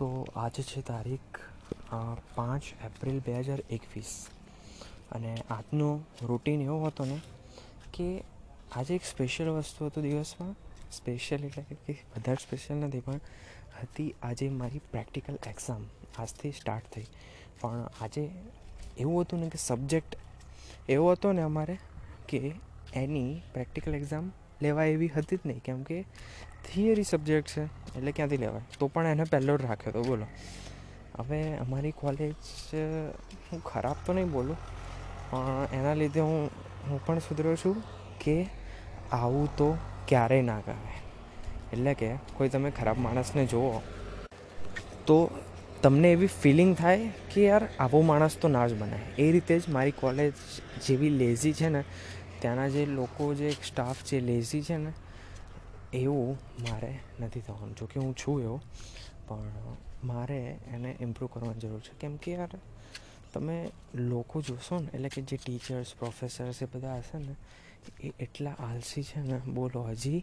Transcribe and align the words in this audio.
તો 0.00 0.08
આજે 0.34 0.62
છે 0.62 0.80
તારીખ 0.88 1.38
પાંચ 2.36 2.64
એપ્રિલ 2.86 3.18
બે 3.24 3.32
હજાર 3.38 3.60
એકવીસ. 3.76 4.12
અને 5.14 5.32
આજનો 5.56 5.88
રૂટીન 6.28 6.60
એવો 6.66 6.76
હતો 6.84 7.04
ને 7.10 7.18
કે 7.94 8.06
આજે 8.78 8.92
એક 8.98 9.04
સ્પેશિયલ 9.04 9.50
વસ્તુ 9.56 9.88
હતું 9.88 10.06
દિવસમાં. 10.06 10.54
સ્પેશિયલ 10.98 11.44
એટલે 11.48 11.62
કે 11.68 11.94
વધારે 12.14 12.40
સ્પેશિયલ 12.46 12.78
નથી, 12.78 13.02
પણ 13.06 13.20
હતી 13.80 14.10
આજે 14.28 14.46
મારી 14.60 14.82
પ્રેક્ટિકલ 14.92 15.36
એક્ઝામ 15.50 15.82
આજથી 16.18 16.52
સ્ટાર્ટ 16.60 16.90
થઈ. 16.94 17.08
પણ 17.60 17.84
આજે 18.02 18.24
એવું 18.98 19.20
હતું 19.22 19.38
ને 19.44 19.48
કે 19.54 19.58
સબ્જેક્ટ 19.68 20.12
એવો 20.88 21.12
હતો 21.12 21.32
ને 21.32 21.42
અમારે 21.50 21.76
કે 22.30 22.40
એની 23.02 23.32
પ્રેક્ટિકલ 23.54 23.98
એક્ઝામ 24.00 24.32
લેવાય 24.64 24.96
એવી 24.96 25.12
હતી 25.16 25.38
જ 25.38 25.42
નહીં. 25.48 25.62
કેમ 25.66 25.78
કે 25.90 25.98
થિયરી 26.70 27.02
સબ્જેક્ટ 27.02 27.48
છે, 27.48 27.62
એટલે 27.96 28.12
ક્યાંથી 28.12 28.36
લેવાય? 28.36 28.78
તો 28.78 28.88
પણ 28.88 29.06
એને 29.06 29.24
પહેલો 29.24 29.56
જ 29.58 29.62
રાખ્યો 29.62 29.92
હતો 29.92 30.02
બોલો. 30.02 30.26
હવે 31.18 31.38
અમારી 31.56 31.94
કોલેજ 32.00 32.34
હું 33.46 33.62
ખરાબ 33.64 33.98
તો 34.06 34.12
નહીં 34.12 34.30
બોલું, 34.30 34.58
પણ 35.30 35.66
એના 35.72 35.94
લીધે 35.94 36.20
હું 36.20 36.50
હું 36.88 37.04
પણ 37.06 37.18
સુધર્યો 37.18 37.56
છું 37.56 37.76
કે 38.20 38.36
આવું 39.12 39.48
તો 39.56 39.68
ક્યારેય 40.08 40.42
ના 40.42 40.60
કરાય. 40.60 40.98
એટલે 41.72 41.92
કે 41.94 42.10
કોઈ 42.36 42.48
તમે 42.48 42.70
ખરાબ 42.70 42.98
માણસને 42.98 43.46
જુઓ, 43.46 43.82
તો 45.06 45.18
તમને 45.82 46.08
એવી 46.12 46.30
ફિલિંગ 46.42 46.72
થાય 46.76 47.12
કે 47.32 47.44
યાર, 47.44 47.68
આવો 47.80 48.00
માણસ 48.02 48.36
તો 48.36 48.48
ના 48.48 48.66
જ 48.66 48.80
બનાય 48.80 49.06
એ 49.18 49.30
રીતે 49.32 49.54
જ 49.58 49.62
મારી 49.68 49.94
કોલેજ 50.00 50.32
જેવી 50.86 51.12
લેઝી 51.20 51.52
છે 51.52 51.68
ને, 51.68 51.82
ત્યાંના 52.40 52.68
જે 52.68 52.82
લોકો, 52.98 53.34
જે 53.34 53.50
સ્ટાફ 53.68 54.02
જે 54.04 54.20
લેઝી 54.20 54.62
છે 54.62 54.76
ને 54.76 54.92
એવું 55.92 56.38
મારે 56.62 56.98
નથી 57.20 57.40
થવાનું. 57.40 57.76
જોકે 57.76 58.00
હું 58.00 58.16
છું 58.16 58.42
એવો, 58.42 58.60
પણ 59.28 59.76
મારે 60.04 60.58
એને 60.72 60.96
ઇમ્પ્રૂવ 61.00 61.30
કરવાની 61.32 61.58
જરૂર 61.58 61.80
છે. 61.80 61.92
કેમ 62.00 62.16
કે 62.16 62.32
યાર, 62.32 62.48
તમે 63.32 63.70
લોકો 63.94 64.42
જોશો 64.42 64.78
ને, 64.78 64.88
એટલે 64.94 65.08
કે 65.08 65.22
જે 65.22 65.36
ટીચર્સ 65.36 65.94
પ્રોફેસર્સ 65.98 66.62
એ 66.62 66.66
બધા 66.66 66.98
હશે 66.98 67.18
ને, 67.18 67.34
એ 68.02 68.12
એટલા 68.20 68.50
આલસી 68.50 69.02
છે 69.02 69.20
ને, 69.20 69.38
બોલો 69.38 69.82
હજી 69.82 70.22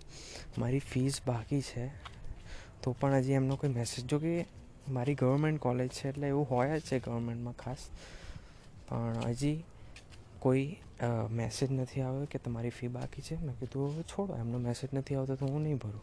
મારી 0.57 0.79
ફીસ 0.79 1.21
બાકી 1.27 1.61
છે, 1.61 1.87
તો 2.81 2.95
પણ 2.99 3.13
હજી 3.13 3.31
એમનો 3.31 3.55
કોઈ 3.55 3.69
મેસેજ 3.69 4.05
જો 4.05 4.19
કે 4.19 4.45
મારી 4.89 5.13
ગવર્મેન્ટ 5.13 5.59
કોલેજ 5.59 5.89
છે, 5.89 6.09
એટલે 6.09 6.27
એવું 6.27 6.49
હોય 6.49 6.79
જ 6.79 6.83
છે 6.83 6.99
ગવર્મેન્ટમાં 6.99 7.53
ખાસ, 7.53 7.77
પણ 8.87 9.17
હજી 9.27 9.63
કોઈ 10.39 10.77
મેસેજ 11.29 11.71
નથી 11.71 12.01
આવ્યો 12.01 12.25
કે 12.25 12.39
તમારી 12.39 12.69
ફી 12.69 12.87
બાકી 12.87 13.21
છે. 13.21 13.35
મેં 13.35 13.59
કીધું 13.59 14.03
છોડો, 14.03 14.35
એમનો 14.35 14.57
મેસેજ 14.57 14.89
નથી 14.93 15.15
આવતો 15.15 15.35
તો 15.35 15.45
હું 15.45 15.61
નહીં 15.61 15.77
ભરું. 15.77 16.01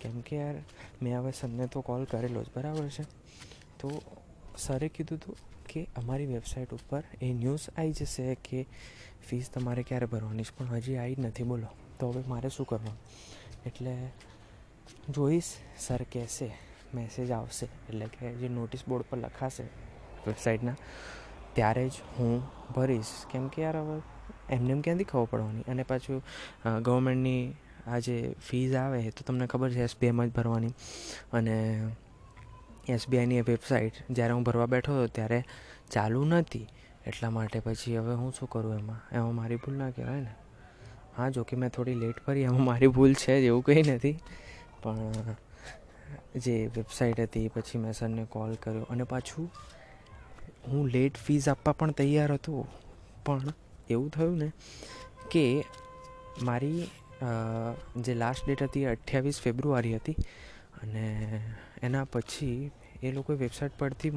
કેમ 0.00 0.20
કે 0.20 0.36
યાર, 0.36 0.54
મેં 1.02 1.18
હવે 1.18 1.32
સરને 1.32 1.66
તો 1.66 1.80
કોલ 1.80 2.04
કરેલો 2.04 2.44
જ, 2.44 2.46
બરાબર 2.56 2.88
છે? 2.88 3.02
તો 3.78 4.02
સરે 4.56 4.88
કીધું 4.88 5.18
હતું 5.18 5.36
કે 5.66 5.86
અમારી 5.96 6.26
વેબસાઇટ 6.26 6.74
ઉપર 6.74 7.02
એ 7.22 7.32
ન્યૂઝ 7.32 7.68
આવી 7.78 7.92
જશે 7.92 8.34
કે 8.34 8.66
ફીસ 9.28 9.50
તમારે 9.50 9.82
ક્યારે 9.82 10.06
ભરવાની 10.06 10.42
છે, 10.42 10.58
પણ 10.58 10.66
હજી 10.66 10.96
આવી 10.96 11.14
જ 11.14 11.20
નથી, 11.20 11.42
બોલો. 11.42 11.66
તો 11.98 12.10
હવે 12.10 12.22
મારે 12.26 12.48
શું 12.48 12.66
કરવાનું? 12.66 12.96
એટલે 13.66 14.08
જોઈશ, 15.10 15.44
સર 15.78 16.02
કહેશે 16.02 16.50
મેસેજ 16.94 17.30
આવશે. 17.30 17.66
એટલે 17.66 18.06
કે 18.06 18.34
જે 18.34 18.48
નોટિસ 18.48 18.84
બોર્ડ 18.88 19.04
પર 19.10 19.18
લખાશે 19.18 19.62
વેબસાઇટના 20.26 20.76
ત્યારે 21.58 21.88
જ 21.88 22.02
હું 22.16 22.34
ભરીશ. 22.74 23.12
કેમ 23.30 23.48
કે 23.48 23.62
યાર 23.62 23.76
હવે 23.76 24.00
એમને 24.50 24.70
એમ 24.70 24.80
ક્યાંથી 24.80 25.04
ખબર 25.04 25.26
પડવાની? 25.30 25.64
અને 25.68 25.82
પાછું 25.82 26.22
ગવર્મેન્ટની 26.82 27.40
આ 27.86 27.98
જે 27.98 28.16
ફીઝ 28.48 28.74
આવે 28.76 28.98
તો 29.10 29.22
તમને 29.26 29.46
ખબર 29.46 29.70
છે 29.70 29.82
એસબીઆઈમાં 29.82 30.28
જ 30.28 30.32
ભરવાની. 30.32 30.72
અને 31.32 31.54
એસબીઆઈની 32.88 33.40
વેબસાઇટ 33.42 33.92
જ્યારે 34.10 34.32
હું 34.32 34.42
ભરવા 34.42 34.66
બેઠો 34.66 34.92
હતો 34.96 35.06
ત્યારે 35.06 35.38
ચાલુ 35.90 36.24
નથી. 36.24 36.66
એટલા 37.06 37.30
માટે 37.30 37.60
પછી 37.60 37.96
હવે 37.96 38.14
હું 38.14 38.32
શું 38.32 38.48
કરું 38.48 38.74
એમાં? 38.74 39.00
એમાં 39.12 39.34
મારી 39.34 39.56
ભૂલ 39.56 39.74
ના 39.74 39.90
કહેવાય 39.90 40.20
ને? 40.20 40.34
હા, 41.16 41.28
જો 41.28 41.42
કે 41.42 41.56
મેં 41.56 41.70
થોડી 41.70 41.94
લેટ 41.94 42.18
ભરી, 42.26 42.42
એમાં 42.42 42.64
મારી 42.64 42.90
ભૂલ 42.96 43.14
છે 43.14 43.40
જ 43.40 43.44
એવું 43.44 43.62
કંઈ 43.64 43.82
નથી. 43.82 44.16
પણ 44.82 45.12
જે 46.36 46.54
વેબસાઇટ 46.76 47.20
હતી, 47.20 47.48
પછી 47.48 47.78
મેં 47.78 47.92
સરને 47.92 48.24
કોલ 48.24 48.54
કર્યો. 48.54 48.86
અને 48.90 49.04
પાછું 49.04 49.50
હું 50.70 50.88
લેટ 50.88 51.16
ફીઝ 51.16 51.48
આપવા 51.48 51.72
પણ 51.72 51.92
તૈયાર 51.98 52.32
હતો, 52.32 52.66
પણ 53.26 53.52
એવું 53.90 54.10
થયું 54.10 54.36
ને 54.38 54.48
કે 55.32 55.44
મારી 56.42 56.80
જે 58.04 58.12
લાસ્ટ 58.14 58.44
ડેટ 58.46 58.62
હતી 58.62 58.84
અઠ્યાવીસ 58.86 59.40
ફેબ્રુઆરી 59.40 59.94
હતી 59.94 60.16
અને 60.82 61.04
એના 61.82 62.04
પછી 62.12 62.58
એ 63.02 63.12
લોકોએ 63.12 63.36
વેબસાઇટ 63.36 63.78
પરથી 63.78 64.12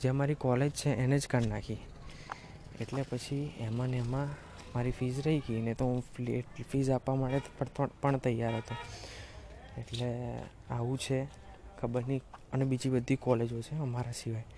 જે 0.00 0.08
અમારી 0.08 0.38
કોલેજ 0.44 0.72
છે 0.80 0.90
એને 0.94 1.16
જ 1.18 1.26
કાઢી 1.26 1.52
નાખી. 1.52 1.80
એટલે 2.80 3.02
પછી 3.10 3.44
એમાં 3.60 3.88
ને 3.88 3.98
એમાં 3.98 4.28
મારી 4.74 4.94
ફીઝ 4.98 5.18
રહી 5.26 5.40
ગઈ 5.46 5.60
ને 5.60 5.74
તો 5.74 5.84
હું 5.90 6.02
લેટ 6.26 6.62
ફીઝ 6.70 6.90
આપવા 6.90 7.16
માટે 7.16 7.40
પણ 8.02 8.18
તૈયાર 8.26 8.54
હતો. 8.56 8.74
એટલે 9.80 10.08
આવું 10.70 10.98
છે 10.98 11.18
ખબર 11.80 12.02
નહીં. 12.08 12.22
અને 12.52 12.64
બીજી 12.70 12.92
બધી 12.94 13.20
કોલેજો 13.26 13.60
છે 13.68 13.74
અમારા 13.86 14.16
સિવાય. 14.20 14.48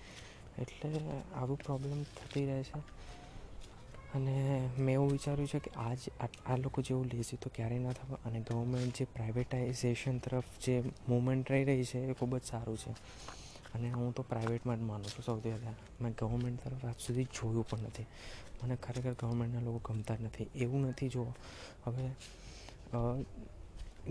એટલે 0.57 0.89
આવું 1.35 1.57
પ્રોબ્લેમ 1.59 2.03
થતી 2.17 2.45
રહે 2.45 2.63
છે. 2.63 2.79
અને 4.13 4.35
મેં 4.77 4.93
એવું 4.93 5.11
વિચાર્યું 5.11 5.47
છે 5.47 5.59
કે 5.59 5.71
આજ 5.77 5.99
આ 6.45 6.57
લોકો 6.57 6.81
જેવું 6.81 7.07
લેઝી 7.13 7.37
તો 7.37 7.49
ક્યારેય 7.55 7.79
ના 7.79 7.93
થવા. 7.93 8.19
અને 8.25 8.39
ગવર્મેન્ટ 8.41 8.97
જે 8.97 9.05
પ્રાઇવેટાઇઝેશન 9.05 10.17
તરફ 10.19 10.47
જે 10.61 10.75
મુવમેન્ટ 11.09 11.51
રહી 11.51 11.63
રહી 11.63 11.83
છે 11.83 11.99
એ 12.05 12.13
ખૂબ 12.13 12.37
જ 12.37 12.43
સારું 12.43 12.77
છે. 12.77 12.93
અને 13.73 13.89
હું 13.89 14.13
તો 14.13 14.23
પ્રાઇવેટમાં 14.23 14.77
જ 14.77 14.81
માનું 14.81 15.05
છું 15.05 15.23
સૌથી 15.23 15.51
વધારે. 15.51 15.75
મેં 16.01 16.13
ગવર્મેન્ટ 16.19 16.63
તરફ 16.63 16.85
આજ 16.85 16.97
સુધી 16.99 17.27
જોયું 17.33 17.67
પણ 17.69 17.79
નથી. 17.81 18.07
મને 18.61 18.75
ખરેખર 18.75 19.13
ગવર્મેન્ટના 19.13 19.61
લોકો 19.61 19.79
ગમતા 19.85 20.15
જ 20.15 20.21
નથી. 20.21 20.47
એવું 20.55 20.81
નથી 20.87 21.09
જો 21.09 21.23
હવે 21.85 22.05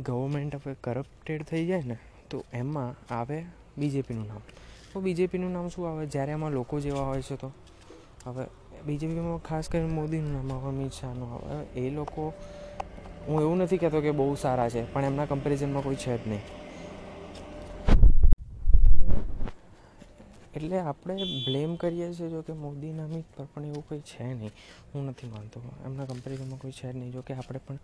ગવર્મેન્ટ 0.01 0.55
હવે 0.57 0.75
કરપ્ટેડ 0.81 1.43
થઈ 1.43 1.67
જાય 1.67 1.85
ને, 1.85 1.97
તો 2.31 2.37
એમાં 2.53 2.93
આવે 3.11 3.39
બીજેપીનું 3.79 4.27
નામ. 4.27 4.43
તો 4.95 5.01
બીજેપીનું 5.01 5.53
નામ 5.53 5.69
શું 5.69 5.89
આવે? 5.89 6.07
જ્યારે 6.07 6.33
એમાં 6.33 6.51
લોકો 6.51 6.81
જેવા 6.81 7.01
હોય 7.01 7.23
છે 7.23 7.37
તો? 7.37 7.53
હવે 8.27 8.47
બીજેપીમાં 8.87 9.43
ખાસ 9.43 9.69
કરીને 9.69 9.89
મોદીનું 9.89 10.33
નામ 10.33 10.53
આવે, 10.53 10.69
અમિત 10.69 10.93
શાહનું 10.93 11.35
આવે. 11.35 11.65
એ 11.81 11.91
લોકો, 11.91 12.33
હું 13.27 13.41
એવું 13.41 13.59
નથી 13.59 13.79
કહેતો 13.79 14.01
કે 14.01 14.11
બહુ 14.11 14.35
સારા 14.35 14.69
છે, 14.69 14.93
પણ 14.93 15.05
એમના 15.05 15.25
કમ્પેરિઝનમાં 15.25 15.83
કોઈ 15.83 15.95
છે 15.95 16.25
જ 16.25 16.29
નહીં. 16.29 16.41
એટલે 20.55 20.79
આપણે 20.79 21.15
બ્લેમ 21.45 21.77
કરીએ 21.77 22.13
છીએ 22.13 22.29
જો 22.29 22.43
કે 22.43 22.53
મોદી 22.53 22.91
અમિત 22.91 23.25
પર, 23.37 23.45
પણ 23.55 23.65
એવું 23.65 23.89
કંઈ 23.89 24.01
છે 24.01 24.35
નહીં. 24.35 24.51
હું 24.95 25.07
નથી 25.07 25.27
માનતો. 25.27 25.61
એમના 25.85 26.05
કમ્પેરિઝનમાં 26.05 26.59
કોઈ 26.59 26.71
છે 26.71 26.93
જ 26.93 26.97
નહીં. 26.97 27.13
જો 27.13 27.21
કે 27.21 27.35
આપણે 27.35 27.61
પણ, 27.67 27.79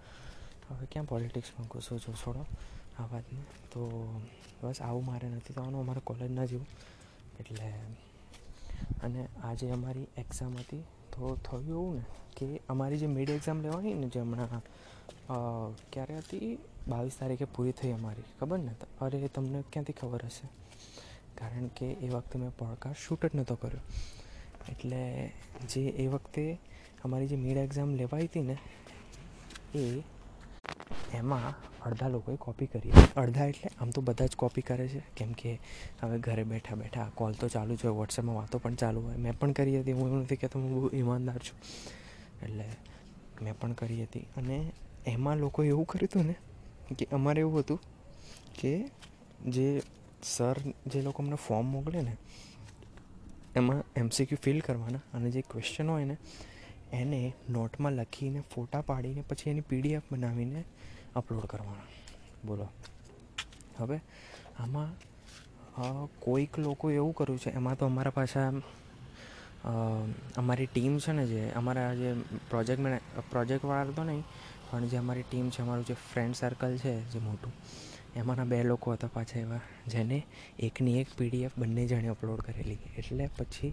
હવે 0.71 0.87
ક્યાં 0.93 1.07
પોલિટિક્સમાં 1.07 1.69
ઘૂસો 1.69 1.99
છો? 1.99 2.13
છોડો 2.13 2.47
આ 2.99 3.03
વાતને. 3.03 3.39
તો 3.73 4.11
બસ 4.63 4.81
આવું 4.81 5.07
મારે 5.07 5.29
નથી 5.29 5.53
થવાનું. 5.53 5.81
અમારે 5.81 6.01
કોલેજના 6.05 6.45
જેવું. 6.45 6.67
એટલે 7.41 7.71
અને 9.03 9.29
આજે 9.43 9.71
અમારી 9.71 10.07
એક્ઝામ 10.17 10.57
હતી 10.59 10.81
તો 10.81 11.37
થયું 11.37 11.69
એવું 11.69 11.95
ને 11.95 12.05
કે 12.37 12.61
અમારી 12.69 12.99
જે 12.99 13.07
મિડ 13.07 13.31
એક્ઝામ 13.31 13.61
લેવાની 13.61 13.95
ને 13.95 14.09
જે 14.09 14.21
હમણાં 14.21 14.63
ક્યારે 15.93 16.17
હતી? 16.19 16.59
બાવીસ 16.89 17.13
તારીખે 17.21 17.45
પૂરી 17.45 17.73
થઈ 17.73 17.93
અમારી, 17.93 18.23
ખબર 18.41 18.59
ને? 18.59 18.75
અરે, 19.01 19.29
તમને 19.29 19.63
ક્યાંથી 19.73 19.93
ખબર 19.93 20.21
હશે? 20.25 20.49
કારણ 21.39 21.67
કે 21.67 21.87
એ 21.87 22.09
વખતે 22.09 22.39
મેં 22.39 22.51
પોડકાસ્ટ 22.51 22.99
શૂટ 22.99 23.27
જ 23.27 23.31
નહોતો 23.35 23.55
કર્યો. 23.55 23.81
એટલે 24.69 25.33
જે 25.69 25.81
એ 25.83 26.07
વખતે 26.07 26.59
અમારી 27.05 27.27
જે 27.27 27.37
મિડ 27.37 27.57
એક્ઝામ 27.57 27.95
લેવાઈ 27.95 28.25
હતી 28.25 28.43
ને, 28.43 28.59
એ 29.79 30.03
એમાં 31.15 31.55
અડધા 31.83 32.09
લોકોએ 32.09 32.37
કોપી 32.37 32.67
કરી 32.67 32.93
અડધા 33.17 33.45
એટલે 33.45 33.71
આમ 33.81 33.91
તો 33.91 34.01
બધા 34.01 34.27
જ 34.27 34.37
કોપી 34.37 34.63
કરે 34.63 34.89
છે. 34.89 35.01
કેમ 35.17 35.33
કે 35.33 35.61
હવે 36.03 36.19
ઘરે 36.19 36.45
બેઠા 36.45 36.75
બેઠા 36.75 37.11
કોલ 37.15 37.33
તો 37.33 37.49
ચાલુ 37.49 37.75
જ 37.75 37.79
હોય 37.85 37.93
વોટ્સએપમાં 37.93 38.37
વાતો 38.37 38.59
પણ 38.59 38.75
ચાલુ 38.75 39.01
હોય. 39.01 39.17
મેં 39.17 39.39
પણ 39.39 39.53
કરી 39.53 39.81
હતી. 39.81 39.93
હું 39.93 40.09
એવું 40.09 40.21
નથી 40.21 40.37
કહેતો, 40.37 40.59
હું 40.59 40.75
બહુ 40.75 40.91
ઈમાનદાર 40.93 41.39
છું. 41.39 41.59
એટલે 42.43 42.69
મેં 43.43 43.59
પણ 43.59 43.73
કરી 43.73 44.03
હતી. 44.03 44.21
અને 44.21 44.73
એમાં 45.07 45.37
લોકો 45.37 45.65
એવું 45.65 45.85
કર્યું 45.85 46.09
હતું 46.13 46.27
ને, 46.27 46.95
કે 46.95 47.07
અમારે 47.13 47.41
એવું 47.41 47.59
હતું 47.59 47.81
કે 48.61 48.89
જે 49.47 49.83
સર, 50.23 50.57
જે 50.87 51.03
લોકો 51.03 51.23
અમને 51.23 51.37
ફોર્મ 51.37 51.67
મોકલે 51.67 52.01
ને, 52.01 52.17
એમાં 53.57 53.83
એમસીક્યુ 53.97 54.39
ફિલ 54.43 54.61
કરવાના 54.61 54.99
અને 55.15 55.31
જે 55.31 55.41
ક્વેશ્ચન 55.41 55.89
હોય 55.89 56.05
ને 56.05 56.17
એને 56.93 57.33
નોટમાં 57.51 57.93
લખીને 57.93 58.41
ફોટા 58.55 58.81
પાડીને 58.81 59.23
પછી 59.29 59.51
એની 59.51 59.61
પીડીએફ 59.61 60.03
બનાવીને 60.13 60.65
અપલોડ 61.17 61.47
કરવાના. 61.47 61.89
બોલો. 62.47 62.67
હવે 63.79 64.01
આમાં 64.59 64.91
કોઈક 66.21 66.59
લોકો 66.59 66.91
એવું 66.91 67.15
કર્યું 67.15 67.39
છે, 67.39 67.51
એમાં 67.51 67.77
તો 67.79 67.87
અમારા 67.87 68.11
પાછા 68.11 68.53
અમારી 70.37 70.67
ટીમ 70.67 70.99
છે 70.99 71.13
ને 71.13 71.27
જે, 71.27 71.43
અમારા 71.51 71.95
જે 71.95 72.17
પ્રોજેક્ટ 72.51 72.83
મેને, 72.83 73.01
પ્રોજેક્ટવાળા 73.31 73.93
તો 73.93 74.05
નહીં, 74.05 74.25
પણ 74.71 74.87
જે 74.87 74.97
અમારી 74.97 75.23
ટીમ 75.23 75.49
છે, 75.49 75.63
અમારું 75.63 75.85
જે 75.85 75.95
ફ્રેન્ડ 75.95 76.35
સર્કલ 76.35 76.77
છે, 76.77 76.95
જે 77.11 77.19
મોટું, 77.19 77.53
એમાંના 78.17 78.45
બે 78.45 78.63
લોકો 78.63 78.93
હતા 78.93 79.09
પાછા 79.09 79.41
એવા, 79.41 79.61
જેને 79.87 80.27
એકની 80.59 81.01
એક 81.01 81.09
પીડીએફ 81.19 81.59
બંને 81.59 81.87
જણે 81.87 82.09
અપલોડ 82.09 82.41
કરેલી. 82.41 82.79
એટલે 82.97 83.31
પછી 83.39 83.73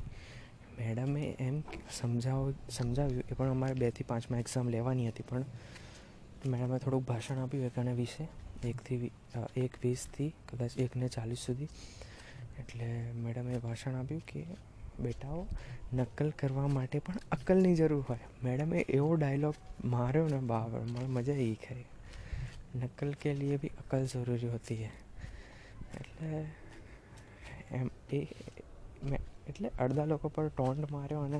મેડમે 0.77 1.23
એમ 1.39 1.55
સમજાવ, 1.91 2.53
સમજાવ્યું 2.69 3.23
એ 3.31 3.33
પણ 3.33 3.49
અમારે 3.49 3.73
બેથી 3.73 4.03
પાંચમાં 4.03 4.39
એક્ઝામ 4.39 4.69
લેવાની 4.69 5.07
હતી, 5.07 5.27
પણ 5.29 5.45
મેડમે 6.45 6.77
થોડુંક 6.77 7.07
ભાષણ 7.07 7.41
આપ્યું 7.43 7.65
એક 7.65 7.79
આના 7.79 7.93
વિશે 7.93 8.27
એકથી 8.63 9.11
એક 9.57 9.73
વીસથી 9.81 10.29
કદાચ 10.49 10.77
એકને 10.77 11.07
ચાલીસ 11.07 11.39
સુધી. 11.39 11.69
એટલે 12.59 12.87
મેડમે 13.15 13.59
ભાષણ 13.59 13.95
આપ્યું 13.95 14.23
કે, 14.25 14.45
બેટાઓ, 14.99 15.41
નકલ 15.93 16.29
કરવા 16.39 16.67
માટે 16.67 16.99
પણ 16.99 17.13
અક્કલની 17.31 17.75
જરૂર 17.75 18.05
હોય. 18.09 18.31
મેડમે 18.43 18.79
એવો 18.89 19.15
ડાયલોગ 19.15 19.55
માર્યો 19.85 20.27
ને, 20.27 20.39
બાપ 20.51 20.71
મને 20.73 21.07
મજા 21.07 21.33
આવી 21.33 21.59
ખરી. 21.67 21.85
નકલ 22.75 23.11
કે 23.21 23.33
લીએ 23.33 23.57
બી 23.57 23.73
અકલ 23.77 24.05
જરૂરી 24.05 24.47
હોતી 24.47 24.79
હૈ. 24.83 24.95
એટલે 25.99 26.45
એમ 27.71 27.89
એ, 28.11 28.19
મેં 29.03 29.21
એટલે 29.49 29.67
અડધા 29.79 30.05
લોકો 30.05 30.27
પર 30.29 30.47
ટોન્ટ 30.49 30.91
માર્યો 30.91 31.21
અને 31.21 31.39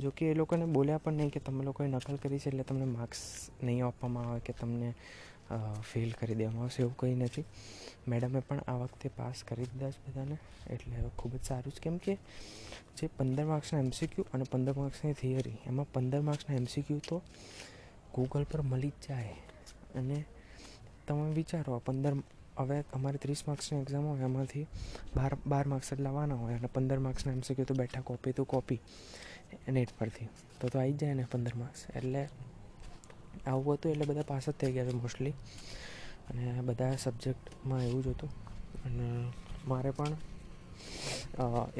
જો 0.00 0.10
કે 0.10 0.30
એ 0.30 0.34
લોકોને 0.34 0.66
બોલ્યા 0.76 1.02
પણ 1.04 1.18
નહીં 1.18 1.30
કે 1.30 1.40
તમે 1.40 1.64
લોકોએ 1.64 1.88
નકલ 1.88 2.16
કરી 2.22 2.38
છે 2.38 2.48
એટલે 2.50 2.64
તમને 2.68 2.86
માર્ક્સ 2.96 3.20
નહીં 3.62 3.84
આપવામાં 3.86 4.26
આવે 4.28 4.40
કે 4.40 4.52
તમને 4.52 4.88
ફેલ 5.90 6.10
કરી 6.18 6.34
દેવામાં 6.34 6.64
આવશે 6.64 6.82
એવું 6.82 6.96
કંઈ 6.96 7.16
નથી. 7.16 7.44
મેડમે 8.08 8.40
પણ 8.40 8.62
આ 8.66 8.76
વખતે 8.82 9.08
પાસ 9.16 9.42
કરી 9.44 9.66
દીધા 9.70 9.90
છે 9.90 10.00
બધાને, 10.06 10.36
એટલે 10.70 10.96
ખૂબ 11.18 11.32
જ 11.34 11.42
સારું 11.44 11.72
છે. 11.72 11.80
કેમ 11.80 11.96
કે 11.98 12.14
જે 12.96 13.08
પંદર 13.16 13.44
માર્ક્સના 13.44 13.80
એમસીક્યુ 13.80 14.24
અને 14.32 14.44
પંદર 14.52 14.74
માર્ક્સની 14.78 15.14
થિયરી 15.14 15.58
એમાં 15.66 15.92
પંદર 15.92 16.22
માર્ક્સના 16.28 16.56
એમસીક્યુ 16.56 17.00
તો 17.08 17.16
ગૂગલ 18.14 18.44
પર 18.44 18.62
મળી 18.62 18.94
જ 18.94 19.08
જાય. 19.08 19.36
અને 19.94 20.18
તમે 21.06 21.26
વિચારો 21.32 21.78
પંદર 21.86 22.14
હવે 22.58 22.76
અમારે 22.96 23.18
ત્રીસ 23.24 23.42
માર્ક્સની 23.48 23.80
એક્ઝામ 23.82 24.04
હોય 24.10 24.24
એમાંથી 24.30 24.66
બાર 25.16 25.32
બાર 25.52 25.66
માર્ક્સ 25.72 25.92
જ 25.94 26.00
લાવવાના 26.06 26.40
હોય 26.42 26.56
અને 26.60 26.68
પંદર 26.76 27.00
માર્ક્સના 27.06 27.34
એમસીક્યુ 27.38 27.66
તો 27.70 27.74
બેઠા 27.74 28.02
કોપી 28.10 28.32
તો 28.38 28.44
કોપી 28.54 28.80
નેટ 29.76 29.92
પરથી. 29.98 30.28
તો 30.60 30.64
તો 30.72 30.76
આવી 30.78 30.94
જ 30.94 31.00
જાય 31.00 31.14
ને 31.20 31.24
પંદર 31.32 31.54
માર્ક્સ. 31.62 31.80
એટલે 31.98 32.22
આવું 33.46 33.74
હતું 33.74 33.92
એટલે 33.92 34.04
બધા 34.10 34.28
પાસ 34.32 34.44
જ 34.48 34.52
થઈ 34.60 34.72
ગયા 34.74 34.88
હતા 34.88 35.02
મોસ્ટલી 35.04 35.34
અને 36.28 36.44
બધા 36.68 36.92
સબ્જેક્ટમાં 37.04 37.82
એવું 37.88 38.02
જ 38.04 38.08
હતું. 38.14 38.30
અને 38.86 39.06
મારે 39.70 39.90
પણ 39.98 40.14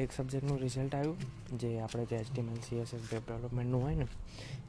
એક 0.03 0.11
સબ્જેક્ટનું 0.17 0.59
રિઝલ્ટ 0.63 0.93
આવ્યું, 0.95 1.17
જે 1.61 1.69
આપણે 1.85 2.03
જે 2.09 2.17
એચટીએમએલ 2.23 2.59
સીએસએસ 2.67 3.03
વેબ 3.11 3.23
ડેવલપમેન્ટનું 3.27 3.81
હોય 3.85 3.95
ને, 4.01 4.07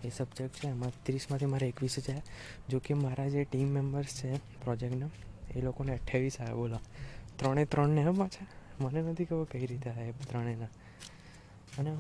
એ 0.04 0.10
સબ્જેક્ટ 0.10 0.54
છે. 0.60 0.68
એમાં 0.68 0.92
ત્રીસમાંથી 1.06 1.52
મારે 1.52 1.66
એકવીસ 1.72 1.96
જ 1.96 2.08
આવ્યા. 2.10 2.24
જો 2.70 2.78
કે 2.84 2.94
મારા 3.04 3.28
જે 3.34 3.44
ટીમ 3.44 3.68
મેમ્બર્સ 3.76 4.12
છે 4.20 4.30
પ્રોજેક્ટના 4.64 5.10
એ 5.50 5.60
લોકોને 5.60 5.92
અઠ્યાવીસ 5.92 6.40
આવ્યા, 6.40 6.54
બોલો. 6.54 6.78
ત્રણે 7.38 7.64
ત્રણને 7.64 8.00
એમ 8.00 8.16
પાછા 8.18 8.46
મને 8.80 9.02
નથી 9.02 9.24
ખબર 9.24 9.44
કઈ 9.44 9.66
રીતે 9.66 9.90
આવ્યા 9.90 10.26
ત્રણેના 10.30 10.72
અને 11.78 11.90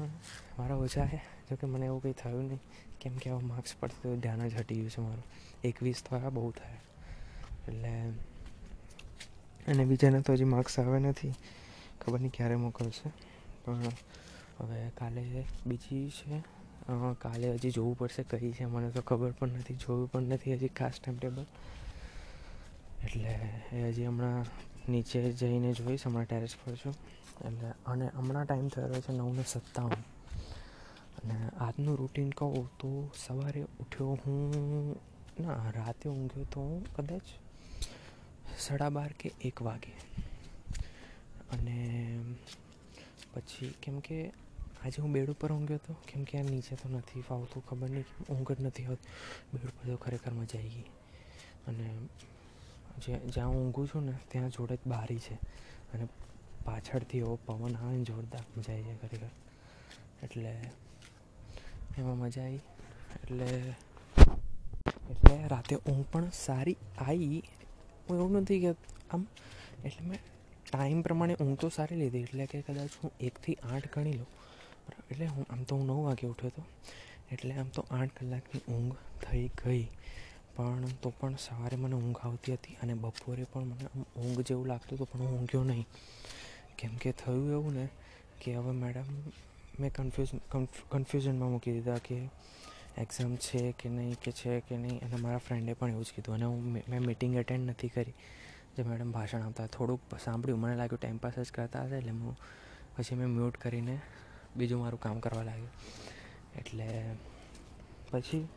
મારા 0.58 0.76
ઓછા 0.76 1.06
છે 1.06 1.20
જોકે 1.50 1.66
મને 1.66 1.86
એવું 1.86 2.02
કંઈ 2.02 2.12
થયું 2.12 2.44
નહીં. 2.44 2.60
કેમ 3.00 3.16
કે 3.16 3.30
આવા 3.30 3.46
માર્ક્સ 3.46 3.74
પડતો 3.80 4.16
ધ્યાન 4.16 4.48
જ 4.48 4.54
હટી 4.54 4.74
ગયું 4.74 4.90
છે 4.90 5.00
મારું. 5.00 5.24
એકવીસ 5.64 6.02
આ 6.12 6.30
બહુ 6.30 6.50
થાય. 6.50 6.78
એટલે 7.68 7.92
અને 9.66 9.84
બીજાને 9.84 10.20
તો 10.20 10.32
હજી 10.32 10.44
માર્ક્સ 10.44 10.78
આવે 10.80 10.98
નથી. 10.98 11.32
ખબર 12.00 12.18
નહીં 12.20 12.32
ક્યારે 12.32 12.56
મોકલશે. 12.56 13.08
પણ 13.64 13.82
હવે 14.60 14.90
કાલે 14.98 15.44
બીજી 15.66 16.10
છે. 16.10 16.42
કાલે 17.20 17.52
હજી 17.52 17.70
જોવું 17.70 17.98
પડશે 17.98 18.22
કઈ 18.22 18.52
છે, 18.52 18.64
મને 18.64 18.90
તો 18.90 19.00
ખબર 19.02 19.30
પણ 19.32 19.48
નથી. 19.48 19.74
જોયું 19.76 20.10
પણ 20.12 20.22
નથી 20.22 20.54
હજી 20.54 20.68
ખાસ 20.68 21.00
ટાઈમ 21.00 21.18
ટેબલ 21.18 21.46
એટલે 23.04 23.28
એ 23.72 23.88
હજી 23.88 24.06
હમણાં 24.06 24.46
નીચે 24.88 25.32
જઈને 25.32 25.72
જોઈશ 25.72 26.06
હમણાં 26.06 26.24
ટેરેસ 26.24 26.54
પર 26.64 26.74
છું. 26.74 26.94
એટલે 27.48 27.68
અને 27.86 28.06
હમણાં 28.08 28.46
ટાઈમ 28.46 28.68
થયો 28.68 29.00
છે 29.00 29.12
નવને 29.12 29.44
સત્તાવન 29.46 30.02
અને 31.18 31.48
આજનું 31.48 31.98
રૂટીન 31.98 32.30
કહું 32.30 32.78
તો 32.78 33.10
સવારે 33.26 33.62
ઉઠ્યો 33.62 34.18
હું, 34.26 34.96
ના, 35.40 35.70
રાતે 35.70 36.08
ઊંઘ્યો 36.08 36.44
તો 36.44 36.60
હું 36.60 36.94
કદાચ 36.94 37.22
સાડા 38.58 38.88
બાર 38.88 39.12
કે 39.12 39.30
એક 39.42 39.62
વાગે. 39.62 39.92
અને 41.52 42.18
પછી 43.34 43.74
કેમ 43.82 44.00
કે 44.00 44.28
આજે 44.84 45.02
હું 45.02 45.12
બેડ 45.12 45.30
ઉપર 45.30 45.52
ઊંઘ્યો 45.52 45.80
હતો 45.84 45.94
કેમ 46.12 46.24
કે 46.24 46.38
આ 46.38 46.42
નીચે 46.42 46.76
તો 46.76 46.88
નથી 46.88 47.20
ફાવતું, 47.20 47.66
ખબર 47.66 47.90
નહીં, 47.90 48.04
ઊંઘ 48.30 48.52
જ 48.52 48.60
નથી 48.60 48.84
આવતી 48.84 49.10
બેડ 49.54 49.64
ઉપર 49.64 49.86
તો 49.86 49.96
ખરેખર 49.96 50.32
મજા 50.32 50.58
આવી 50.58 50.68
ગઈ. 50.68 50.90
અને 51.66 51.94
જે 53.00 53.14
જ્યાં 53.14 53.48
હું 53.48 53.64
ઊંઘું 53.64 53.88
છું 53.88 54.06
ને, 54.06 54.12
ત્યાં 54.28 54.50
જોડે 54.50 54.76
જ 54.76 54.78
બારી 54.86 55.18
છે. 55.18 55.34
અને 55.94 56.08
પાછળથી 56.64 57.18
એવો 57.18 57.38
પવન 57.46 57.76
આવે 57.76 57.96
ને, 57.96 58.04
જોરદાર 58.04 58.40
મજા 58.58 58.72
આવી 58.72 58.82
જાય 58.82 58.96
ખરેખર 58.96 59.26
એટલે 60.22 60.70
એમાં 61.98 62.18
મજા 62.18 62.42
આવી. 62.42 62.54
એટલે 62.54 63.74
એટલે 65.10 65.46
રાતે 65.46 65.76
ઊંઘ 65.76 66.04
પણ 66.12 66.30
સારી 66.34 66.76
આવી. 66.98 67.42
હું 68.10 68.18
એવું 68.18 68.32
નથી 68.32 68.60
કે 68.60 68.70
આમ, 69.10 69.26
એટલે 69.84 70.08
મેં 70.08 70.18
ટાઈમ 70.72 71.02
પ્રમાણે 71.02 71.34
ઊંઘ 71.34 71.58
તો 71.58 71.68
સારી 71.68 71.96
લીધી. 71.96 72.18
એટલે 72.18 72.46
કે 72.46 72.62
કદાચ 72.62 72.88
હું 73.02 73.12
એકથી 73.20 73.54
આઠ 73.54 73.94
ગણી 73.94 74.12
લઉં. 74.12 74.26
બરાબર? 74.26 75.02
એટલે 75.10 75.26
હું 75.26 75.46
આમ 75.50 75.62
તો 75.62 75.76
હું 75.76 75.86
નવ 75.86 76.04
વાગે 76.04 76.26
ઉઠ્યો 76.26 76.46
હતો. 76.46 76.64
એટલે 77.32 77.54
આમ 77.54 77.68
તો 77.68 77.86
આઠ 77.90 78.10
કલાકની 78.20 78.72
ઊંઘ 78.72 78.96
થઈ 79.22 79.48
ગઈ. 79.48 79.88
પણ 80.56 80.92
તો 81.02 81.10
પણ 81.10 81.36
સવારે 81.36 81.76
મને 81.76 81.96
ઊંઘ 81.96 82.20
આવતી 82.26 82.54
હતી 82.54 82.76
અને 82.82 82.94
બપોરે 82.94 83.44
પણ 83.44 83.64
મને 83.64 83.88
ઊંઘ 84.16 84.40
જેવું 84.40 84.66
લાગતું 84.66 84.96
હતું, 84.96 85.10
પણ 85.10 85.20
હું 85.20 85.38
ઊંઘ્યો 85.38 85.64
નહીં. 85.64 85.86
કેમ 86.78 86.96
કે 86.96 87.12
થયું 87.12 87.52
એવું 87.52 87.74
ને 87.74 87.88
કે 88.40 88.54
હવે 88.54 88.72
મેડમ 88.72 89.08
મેં 89.80 89.90
કન્ફ્યુઝ 89.92 90.32
કન્ફ્યુઝનમાં 90.90 91.50
મૂકી 91.50 91.72
દીધા 91.72 91.98
કે 91.98 92.18
એક્ઝામ 92.98 93.36
છે 93.36 93.72
કે 93.72 93.88
નહીં, 93.88 94.14
કે 94.20 94.32
છે 94.32 94.60
કે 94.60 94.76
નહીં, 94.76 95.00
અને 95.00 95.16
મારા 95.16 95.38
ફ્રેન્ડે 95.38 95.72
પણ 95.72 95.90
એવું 95.90 96.04
જ 96.04 96.12
કીધું 96.14 96.34
અને 96.34 96.44
હું 96.44 96.60
મેં 96.88 97.02
મિટિંગ 97.02 97.34
એટેન્ડ 97.34 97.70
નથી 97.70 97.88
કરી. 97.88 98.14
જે 98.76 98.82
મેડમ 98.82 99.10
ભાષણ 99.12 99.42
આપતા, 99.42 99.66
થોડુંક 99.66 100.00
સાંભળ્યું. 100.24 100.60
મને 100.60 100.76
લાગ્યું 100.76 101.00
ટાઈમ 101.00 101.16
પાસ 101.16 101.38
જ 101.38 101.50
કરતા 101.52 101.82
હશે, 101.82 101.96
એટલે 101.96 102.10
હું 102.10 102.36
પછી 102.96 103.14
મેં 103.14 103.28
મ્યુટ 103.28 103.56
કરીને 103.56 104.00
બીજું 104.56 104.80
મારું 104.80 105.00
કામ 105.00 105.18
કરવા 105.18 105.42
લાગ્યું. 105.42 105.72
એટલે 106.58 106.88
પછી 108.10 108.48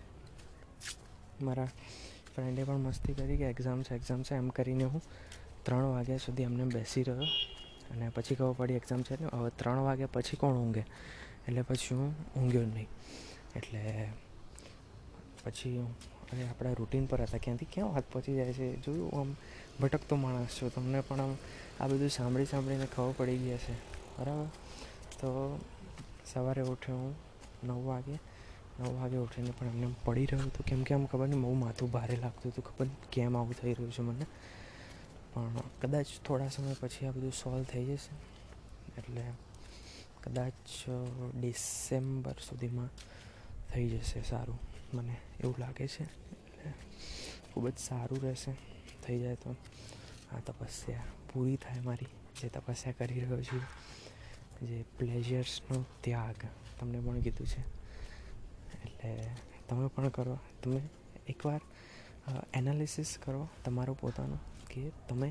મારા 1.41 1.65
ફ્રેન્ડે 2.35 2.63
પણ 2.63 2.77
મસ્તી 2.77 3.13
કરી 3.13 3.37
કે 3.37 3.43
એક્ઝામ 3.43 3.83
છે 3.83 3.95
એક્ઝામ 3.95 4.23
છે, 4.23 4.35
એમ 4.35 4.49
કરીને 4.49 4.83
હું 4.83 5.01
ત્રણ 5.63 5.83
વાગ્યા 5.83 6.17
સુધી 6.17 6.43
એમને 6.43 6.63
બેસી 6.63 7.03
રહ્યો. 7.03 7.23
અને 7.91 8.09
પછી 8.09 8.35
ખબર 8.35 8.51
પડી 8.51 8.73
એક્ઝામ 8.73 9.01
છે 9.01 9.23
ને, 9.23 9.29
હવે 9.33 9.49
ત્રણ 9.55 9.77
વાગ્યા 9.77 10.07
પછી 10.13 10.37
કોણ 10.37 10.53
ઊંઘે? 10.53 10.83
એટલે 11.47 11.61
પછી 11.61 11.95
હું 11.95 12.15
ઊંઘ્યો 12.35 12.61
નહીં. 12.61 12.87
એટલે 13.55 14.09
પછી 15.43 15.85
અને 16.33 16.49
આપણા 16.49 16.73
રૂટીન 16.73 17.05
પર 17.05 17.21
હતા 17.21 17.37
ક્યાંથી? 17.37 17.67
ક્યાં 17.73 17.93
વાત 17.93 18.03
પહોંચી 18.11 18.35
જાય 18.35 18.53
છે? 18.53 18.81
જોયું 18.81 19.19
આમ 19.19 19.35
ભટકતો 19.81 20.15
માણસ 20.15 20.47
છો. 20.47 20.69
તમને 20.69 21.01
પણ 21.01 21.21
આમ 21.21 21.35
આ 21.79 21.87
બધું 21.87 22.09
સાંભળી 22.09 22.45
સાંભળીને 22.45 22.85
ખબર 22.85 23.13
પડી 23.17 23.37
ગયા 23.37 23.57
છે. 23.57 23.73
બરાબર? 24.19 24.45
તો 25.17 25.59
સવારે 26.33 26.61
ઉઠ્યો 26.61 26.95
હું 26.95 27.15
નવ 27.63 27.85
વાગે. 27.85 28.36
નવ 28.79 28.93
વાગે 28.93 29.17
ઉઠીને 29.17 29.51
પણ 29.51 29.67
એમને 29.67 29.95
પડી 30.05 30.25
રહ્યો 30.25 30.45
હતો. 30.45 30.63
કેમ 30.67 30.83
કે 30.83 30.95
આમ 30.95 31.05
ખબર 31.05 31.27
નહીં, 31.27 31.41
બહુ 31.41 31.53
માથું 31.53 31.91
ભારે 31.91 32.15
લાગતું 32.15 32.51
હતું. 32.51 32.63
ખબર 32.63 32.87
કેમ 33.11 33.37
આવું 33.37 33.53
થઈ 33.53 33.73
રહ્યું 33.73 33.91
છે 33.91 34.01
મને. 34.01 34.25
પણ 35.33 35.55
કદાચ 35.81 36.05
થોડા 36.25 36.47
સમય 36.47 36.75
પછી 36.79 37.05
આ 37.05 37.11
બધું 37.11 37.31
સોલ્વ 37.31 37.63
થઈ 37.63 37.85
જશે. 37.85 38.15
એટલે 38.97 39.23
કદાચ 40.23 40.53
ડિસેમ્બર 41.35 42.31
સુધીમાં 42.31 42.89
થઈ 43.69 43.89
જશે 43.89 44.21
સારું. 44.21 44.59
મને 44.93 45.17
એવું 45.39 45.55
લાગે 45.59 45.87
છે. 45.87 46.03
એટલે 46.03 46.73
ખૂબ 47.53 47.69
જ 47.69 47.77
સારું 47.77 48.21
રહેશે. 48.21 48.57
થઈ 49.03 49.19
જાય 49.19 49.35
તો. 49.35 49.55
આ 50.31 50.39
તપસ્યા 50.39 51.03
પૂરી 51.33 51.55
થાય 51.55 51.79
મારી. 51.79 52.05
જે 52.41 52.49
તપસ્યા 52.49 52.93
કરી 52.97 53.19
રહ્યો 53.19 53.41
છું. 53.41 53.61
જે 54.67 54.85
પ્લેઝર્સનો 54.97 55.85
ત્યાગ. 56.01 56.35
તમને 56.79 56.99
પણ 56.99 57.19
કીધું 57.19 57.47
છે. 57.47 57.76
એટલે 58.99 59.27
તમે 59.69 59.87
પણ 59.87 60.09
કરો. 60.09 60.37
તમે 60.63 60.81
એકવાર 61.27 61.61
એનાલિસિસ 62.53 63.17
કરો 63.25 63.41
તમારો 63.65 63.93
પોતાનું 63.93 64.41
કે 64.69 64.81
તમે 65.09 65.29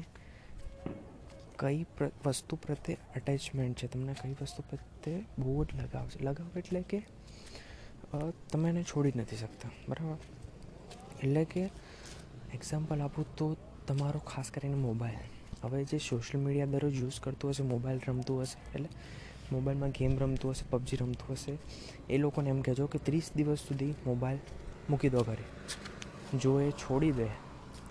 કઈ 1.58 1.84
વસ્તુ 2.26 2.56
પ્રત્યે 2.56 2.96
અટેચમેન્ટ 3.16 3.78
છે. 3.78 3.86
તમને 3.86 4.14
કઈ 4.22 4.34
વસ્તુ 4.40 4.62
પ્રત્યે 4.70 5.18
બહુ 5.38 5.64
જ 5.64 5.68
લગાવ 5.74 6.06
છે. 6.08 6.18
લગાવ 6.24 6.58
એટલે 6.58 6.82
કે 6.82 7.00
તમે 8.50 8.68
એને 8.68 8.82
છોડી 8.82 9.12
નથી 9.16 9.36
શકતા. 9.36 9.70
બરાબર? 9.88 10.18
એટલે 11.22 11.44
કે 11.44 11.62
એક્ઝામ્પલ 12.54 13.00
આપું 13.00 13.24
તો 13.36 13.46
તમારો 13.86 14.20
ખાસ 14.26 14.50
કરીને 14.50 14.78
મોબાઈલ 14.78 15.24
હવે 15.62 15.78
જે 15.84 15.98
સોશિયલ 16.00 16.42
મીડિયા 16.44 16.66
દરરોજ 16.66 16.94
યુઝ 16.94 17.20
કરતું 17.20 17.50
હશે 17.50 17.64
મોબાઈલ 17.64 18.00
રમતું 18.08 18.42
હશે, 18.42 18.56
એટલે 18.74 18.88
મોબાઈલમાં 19.52 19.90
ગેમ 19.90 20.18
રમતું 20.18 20.50
હશે, 20.50 20.64
પબજી 20.70 20.96
રમતું 20.96 21.32
હશે, 21.32 21.58
એ 22.12 22.18
લોકોને 22.18 22.50
એમ 22.50 22.60
કહેજો 22.60 22.86
કે 22.86 22.98
ત્રીસ 22.98 23.30
દિવસ 23.36 23.58
સુધી 23.58 23.94
મોબાઈલ 24.06 24.38
મૂકી 24.90 25.08
દો 25.08 25.22
ઘરે. 25.22 25.44
જો 26.38 26.60
એ 26.60 26.70
છોડી 26.70 27.12
દે, 27.12 27.26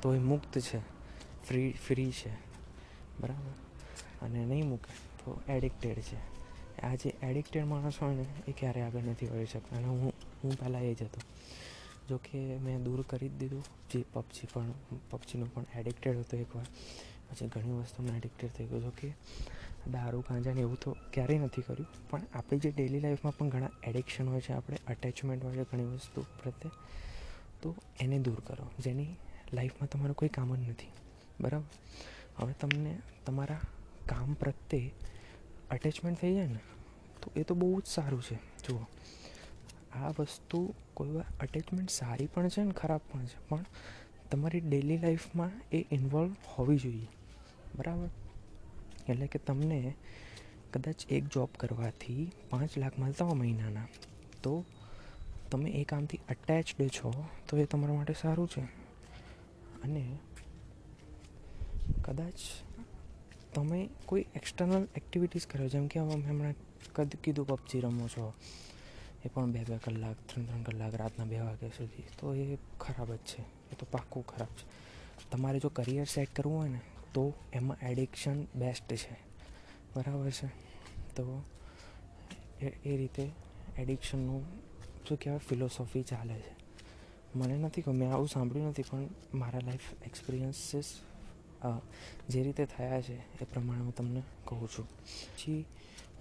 તો 0.02 0.16
એ 0.16 0.20
મુક્ત 0.20 0.60
છે, 0.60 0.80
ફ્રી 1.48 1.72
ફ્રી 1.88 2.12
છે. 2.12 2.30
બરાબર? 3.20 3.54
અને 4.26 4.46
નહીં 4.46 4.70
મૂકે, 4.70 4.94
તો 4.94 5.42
એડિક્ટેડ 5.50 6.00
છે. 6.00 6.36
આ 6.82 6.96
જે 6.96 7.14
એડિક્ટેડ 7.22 7.66
માણસ 7.66 7.94
હોય 8.02 8.16
ને, 8.16 8.26
એ 8.48 8.52
ક્યારેય 8.52 8.84
આગળ 8.84 9.00
નથી 9.00 9.26
વધી 9.26 9.46
શકતા. 9.46 9.78
અને 9.78 9.86
હું 9.86 10.14
હું 10.44 10.60
પહેલાં 10.60 10.82
એ 10.82 10.94
જ 10.94 11.04
હતો. 11.04 11.22
જોકે 12.10 12.58
મેં 12.58 12.84
દૂર 12.84 13.02
કરી 13.02 13.30
જ 13.30 13.32
દીધું, 13.32 13.64
જે 13.92 14.06
પબજી 14.14 14.48
પણ, 14.54 14.72
પબજીનો 15.10 15.46
પણ 15.54 15.66
એડિક્ટેડ 15.76 16.18
હતો 16.18 16.38
એકવાર. 16.38 16.66
પછી 17.32 17.48
ઘણી 17.48 17.72
વસ્તુને 17.72 18.18
એડિક્ટેડ 18.18 18.52
થઈ 18.52 18.66
ગયો. 18.66 18.80
જો 18.80 18.90
કે 18.90 19.14
દારૂ 19.92 20.22
ગાંજાને 20.22 20.62
એવું 20.62 20.78
તો 20.80 20.96
ક્યારેય 21.14 21.40
નથી 21.40 21.62
કર્યું. 21.62 22.10
પણ 22.10 22.22
આપણી 22.34 22.60
જે 22.60 22.72
ડેલી 22.72 23.00
લાઈફમાં 23.00 23.38
પણ 23.38 23.50
ઘણા 23.50 23.70
એડિક્શન 23.84 24.30
હોય 24.30 24.42
છે, 24.42 24.54
આપણે 24.54 24.78
અટેચમેન્ટ 24.88 25.44
હોય 25.44 25.56
છે 25.56 25.64
ઘણી 25.64 25.84
વસ્તુ 25.84 26.22
પ્રત્યે, 26.22 26.72
તો 27.62 27.76
એને 28.00 28.20
દૂર 28.20 28.40
કરો. 28.40 28.72
જેની 28.80 29.16
લાઈફમાં 29.54 29.90
તમારું 29.90 30.16
કોઈ 30.16 30.30
કામ 30.30 30.56
જ 30.56 30.60
નથી. 30.60 30.88
બરાબર? 31.42 31.66
હવે 32.38 32.54
તમને 32.54 33.00
તમારા 33.26 33.60
કામ 34.06 34.34
પ્રત્યે 34.34 34.92
અટેચમેન્ટ 35.72 36.20
થઈ 36.20 36.34
જાય 36.34 36.48
ને, 36.48 36.60
તો 37.22 37.32
એ 37.36 37.44
તો 37.44 37.56
બહુ 37.56 37.82
જ 37.82 37.86
સારું 37.86 38.22
છે. 38.22 38.36
જુઓ, 38.36 38.86
આ 39.94 40.10
વસ્તુ 40.10 40.74
કોઈ 40.94 41.10
વાર 41.10 41.26
અટેચમેન્ટ 41.40 41.90
સારી 41.90 42.28
પણ 42.28 42.48
છે 42.48 42.64
ને 42.64 42.72
ખરાબ 42.72 43.02
પણ 43.12 43.26
છે, 43.26 43.48
પણ 43.50 43.66
તમારી 44.32 44.60
ડેલી 44.60 44.98
લાઈફમાં 44.98 45.52
એ 45.72 45.86
ઇન્વોલ્વ 45.92 46.36
હોવી 46.46 46.78
જોઈએ. 46.78 47.08
બરાબર? 47.76 48.10
એટલે 49.10 49.28
કે 49.28 49.40
તમને 49.40 49.96
કદાચ 50.74 51.06
એક 51.10 51.24
જોબ 51.28 51.50
કરવાથી 51.58 52.32
પાંચ 52.50 52.78
લાખ 52.78 53.00
મળતા 53.00 53.26
હોય 53.26 53.36
મહિનાના, 53.36 53.88
તો 54.44 54.66
તમે 55.52 55.70
એ 55.70 55.84
કામથી 55.84 56.20
અટેચડ 56.30 56.90
છો, 56.90 57.26
તો 57.48 57.58
એ 57.58 57.66
તમારા 57.66 57.96
માટે 57.96 58.14
સારું 58.14 58.48
છે. 58.48 58.62
અને 59.84 60.18
કદાચ 62.02 62.34
તમે 63.54 63.90
કોઈ 64.06 64.26
એક્સટર્નલ 64.36 64.88
એક્ટિવિટીઝ 64.96 65.48
કરો, 65.48 65.68
જેમ 65.68 65.88
કે 65.88 66.00
હવે 66.00 66.16
મેં 66.16 66.30
હમણાં 66.30 66.56
કદ, 66.94 67.16
કીધું 67.24 67.48
પબજી 67.48 67.80
રમો 67.80 68.08
છો, 68.08 68.34
એ 69.26 69.28
પણ 69.28 69.52
બે 69.52 69.60
બે 69.60 69.78
કલાક, 69.78 70.16
ત્રણ 70.28 70.46
ત્રણ 70.46 70.62
કલાક 70.62 70.94
રાતના 70.94 71.26
બે 71.26 71.40
વાગ્યા 71.40 71.70
સુધી, 71.78 72.04
તો 72.20 72.34
એ 72.34 72.58
ખરાબ 72.80 73.14
જ 73.14 73.18
છે, 73.18 73.42
એ 73.42 73.76
તો 73.80 73.86
પાક્કું 73.92 74.26
ખરાબ 74.26 74.48
છે. 74.48 74.66
તમારે 75.32 75.60
જો 75.60 75.70
કરિયર 75.70 76.06
સેટ 76.06 76.36
કરવું 76.36 76.58
હોય 76.58 76.70
ને 76.70 76.82
તો 77.16 77.24
એમાં 77.54 77.78
એડિક્શન 77.90 78.38
બેસ્ટ 78.56 78.94
છે. 78.94 79.16
બરાબર 79.96 80.30
છે? 80.32 80.48
તો 81.16 81.44
એ 82.62 82.68
એ 82.86 82.98
રીતે 82.98 83.26
એડિક્શનનું 83.78 84.42
શું 85.08 85.18
કહેવાય 85.20 85.40
ફિલોસોફી 85.40 86.04
ચાલે 86.04 86.38
છે. 86.40 86.54
મને 87.36 87.56
નથી 87.58 87.82
કહું 87.82 87.96
મેં 87.96 88.14
આવું 88.14 88.28
સાંભળ્યું 88.28 88.68
નથી, 88.70 88.84
પણ 88.84 89.08
મારા 89.34 89.60
લાઈફ 89.66 89.88
એક્સપિરિયન્સીસ 90.06 90.88
જે 92.30 92.44
રીતે 92.44 92.66
થયા 92.66 93.02
છે, 93.02 93.18
એ 93.42 93.46
પ્રમાણે 93.54 93.82
હું 93.82 93.96
તમને 93.96 94.22
કહું 94.46 94.68
છું. 94.70 94.88
પછી 95.36 95.66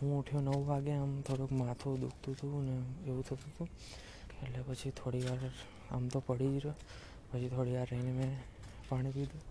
હું 0.03 0.19
ઉઠ્યો 0.21 0.41
નવ 0.41 0.67
વાગે, 0.67 0.93
આમ 0.93 1.21
થોડુંક 1.21 1.53
માથું 1.53 2.01
દુખતું 2.01 2.35
હતું 2.35 2.65
ને 2.65 2.77
એવું 3.09 3.23
થતું 3.23 3.51
હતું. 3.51 3.69
એટલે 4.43 4.63
પછી 4.63 4.91
થોડી 4.91 5.23
વાર 5.23 5.39
આમ 5.91 6.09
તો 6.09 6.19
પડી 6.21 6.53
જ 6.55 6.57
રહ્યો. 6.65 6.75
પછી 7.31 7.49
થોડી 7.49 7.75
વાર 7.77 7.89
રહીને 7.91 8.13
મેં 8.13 8.33
પાણી 8.89 9.11
પીધું. 9.11 9.43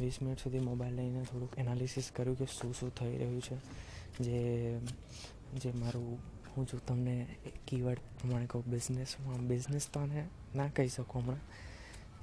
વીસ 0.00 0.22
મિનિટ 0.22 0.38
સુધી 0.38 0.58
મોબાઈલ 0.58 0.94
લઈને 0.94 1.22
થોડુંક 1.22 1.58
એનાલિસિસ 1.58 2.10
કર્યું 2.14 2.38
કે 2.38 2.46
શું 2.46 2.74
શું 2.74 2.94
થઈ 2.94 3.18
રહ્યું 3.18 3.42
છે. 3.42 3.56
જે 4.18 4.78
જે 5.54 5.72
મારું, 5.72 6.18
હું 6.56 6.66
જો 6.66 6.78
તમને 6.78 7.26
કીવર્ડ 7.66 7.98
પ્રમાણે 7.98 8.46
કહું 8.46 8.64
બિઝનેસમાં 8.64 9.48
બિઝનેસ 9.48 9.88
તો 9.90 10.00
આને 10.00 10.28
ના 10.54 10.68
કહી 10.68 10.88
શકું 10.88 11.22
હમણાં. 11.22 11.40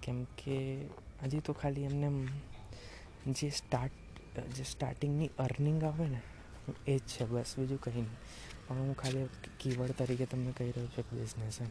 કેમ 0.01 0.23
કે 0.23 0.85
હજી 1.23 1.39
તો 1.39 1.53
ખાલી 1.53 1.83
એમને 1.83 2.27
જે 3.31 3.49
સ્ટાર્ટ 3.49 4.39
જે 4.39 4.63
સ્ટાર્ટિંગની 4.63 5.29
અર્નિંગ 5.39 5.83
આવે 5.83 6.07
ને, 6.07 6.21
એ 6.87 6.97
જ 6.97 7.01
છે, 7.01 7.25
બસ 7.25 7.55
બીજું 7.59 7.81
કંઈ 7.81 7.93
નહીં. 7.93 8.07
પણ 8.67 8.77
હું 8.77 8.97
ખાલી 8.97 9.25
કીવર્ડ 9.59 9.91
તરીકે 9.91 10.25
તમને 10.25 10.51
કહી 10.51 10.71
રહ્યો 10.71 10.87
છું 10.87 11.19
બિઝનેસ 11.19 11.61
એમ. 11.61 11.67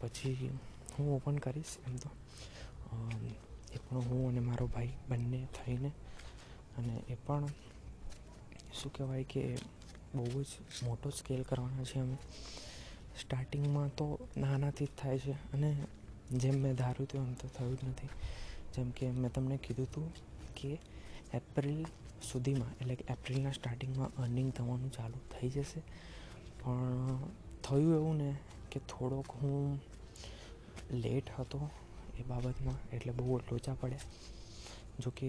પછી 0.00 0.58
હું 0.98 1.16
ઓપન 1.16 1.38
કરીશ 1.38 1.76
એમ 1.86 1.96
તો. 1.96 2.10
એ 3.74 3.76
પણ 3.76 3.98
હું 3.98 4.28
અને 4.28 4.40
મારો 4.40 4.66
ભાઈ 4.66 4.92
બંને 5.08 5.48
થઈને 5.54 5.88
અને 6.78 7.02
એ 7.08 7.14
પણ 7.14 7.46
શું 8.72 8.92
કહેવાય 8.92 9.24
કે 9.24 9.58
બહુ 10.14 10.42
જ 10.42 10.46
મોટો 10.82 11.10
સ્કેલ 11.10 11.42
કરવાના 11.42 11.84
છે 11.84 11.98
અમે. 11.98 12.16
સ્ટાર્ટિંગમાં 13.20 13.88
તો 13.88 14.28
નાનાથી 14.36 14.84
જ 14.84 14.88
થાય 14.98 15.18
છે 15.18 15.32
અને 15.32 15.86
જેમ 16.32 16.54
મેં 16.54 16.74
ધાર્યું 16.74 17.06
હતું 17.06 17.26
એમ 17.26 17.34
તો 17.34 17.48
થયું 17.48 17.76
જ 17.76 17.84
નથી. 17.84 18.08
જેમ 18.74 18.90
કે 18.90 19.10
મેં 19.10 19.32
તમને 19.32 19.56
કીધું 19.56 19.86
હતું 19.86 20.12
કે 20.54 20.78
એપ્રિલ 21.34 21.84
સુધીમાં 22.32 22.72
એટલે 22.80 22.94
કે 22.94 23.04
એપ્રિલના 23.12 23.50
સ્ટાર્ટિંગમાં 23.50 24.16
અર્નિંગ 24.16 24.52
થવાનું 24.52 24.92
ચાલુ 24.92 25.18
થઈ 25.40 25.48
જશે. 25.48 25.80
પણ 26.62 27.18
થયું 27.62 27.94
એવું 27.94 28.16
ને 28.16 28.36
કે 28.70 28.80
થોડોક 28.80 29.26
હું 29.30 29.80
લેટ 30.90 31.30
હતો 31.40 31.70
એ 32.18 32.22
બાબતમાં 32.22 32.78
એટલે 32.90 33.12
બહુ 33.12 33.38
લોચા 33.38 33.74
પડ્યા. 33.74 33.98
જોકે 34.98 35.26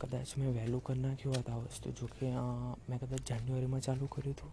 કદાચ 0.00 0.28
મેં 0.38 0.50
વહેલું 0.54 0.82
કરી 0.84 1.00
નાખ્યું 1.00 1.36
હોત 1.36 1.50
આ 1.50 1.56
વસ્તુ. 1.56 1.90
જોકે 1.90 2.30
મેં 2.88 2.98
કદાચ 2.98 3.20
જાન્યુઆરીમાં 3.28 3.80
ચાલુ 3.80 4.06
કર્યું 4.06 4.34
હતું, 4.34 4.50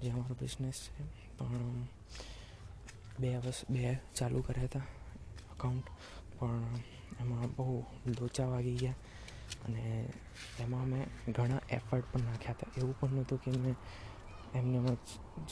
જે 0.00 0.10
અમારો 0.10 0.34
બિઝનેસ 0.40 0.78
છે. 0.84 1.02
પણ 1.38 1.82
બે 3.20 3.36
વર્ષ, 3.36 3.60
બે 3.70 3.82
ચાલુ 4.14 4.40
કર્યા 4.42 4.64
હતા 4.64 4.80
અકાઉન્ટ 5.50 5.86
પણ, 6.38 6.62
એમાં 7.20 7.46
બહુ 7.56 7.84
લોચા 8.20 8.46
વાગી 8.46 8.76
ગયા. 8.76 8.94
અને 9.64 9.82
એમાં 10.60 10.86
મેં 10.86 11.32
ઘણા 11.32 11.60
એફર્ટ 11.70 12.04
પણ 12.12 12.20
નાખ્યા 12.20 12.52
હતા. 12.52 12.70
એવું 12.78 12.94
પણ 13.00 13.10
નહોતું 13.10 13.38
કે 13.42 13.50
મેં 13.58 13.74
એમને 14.54 14.96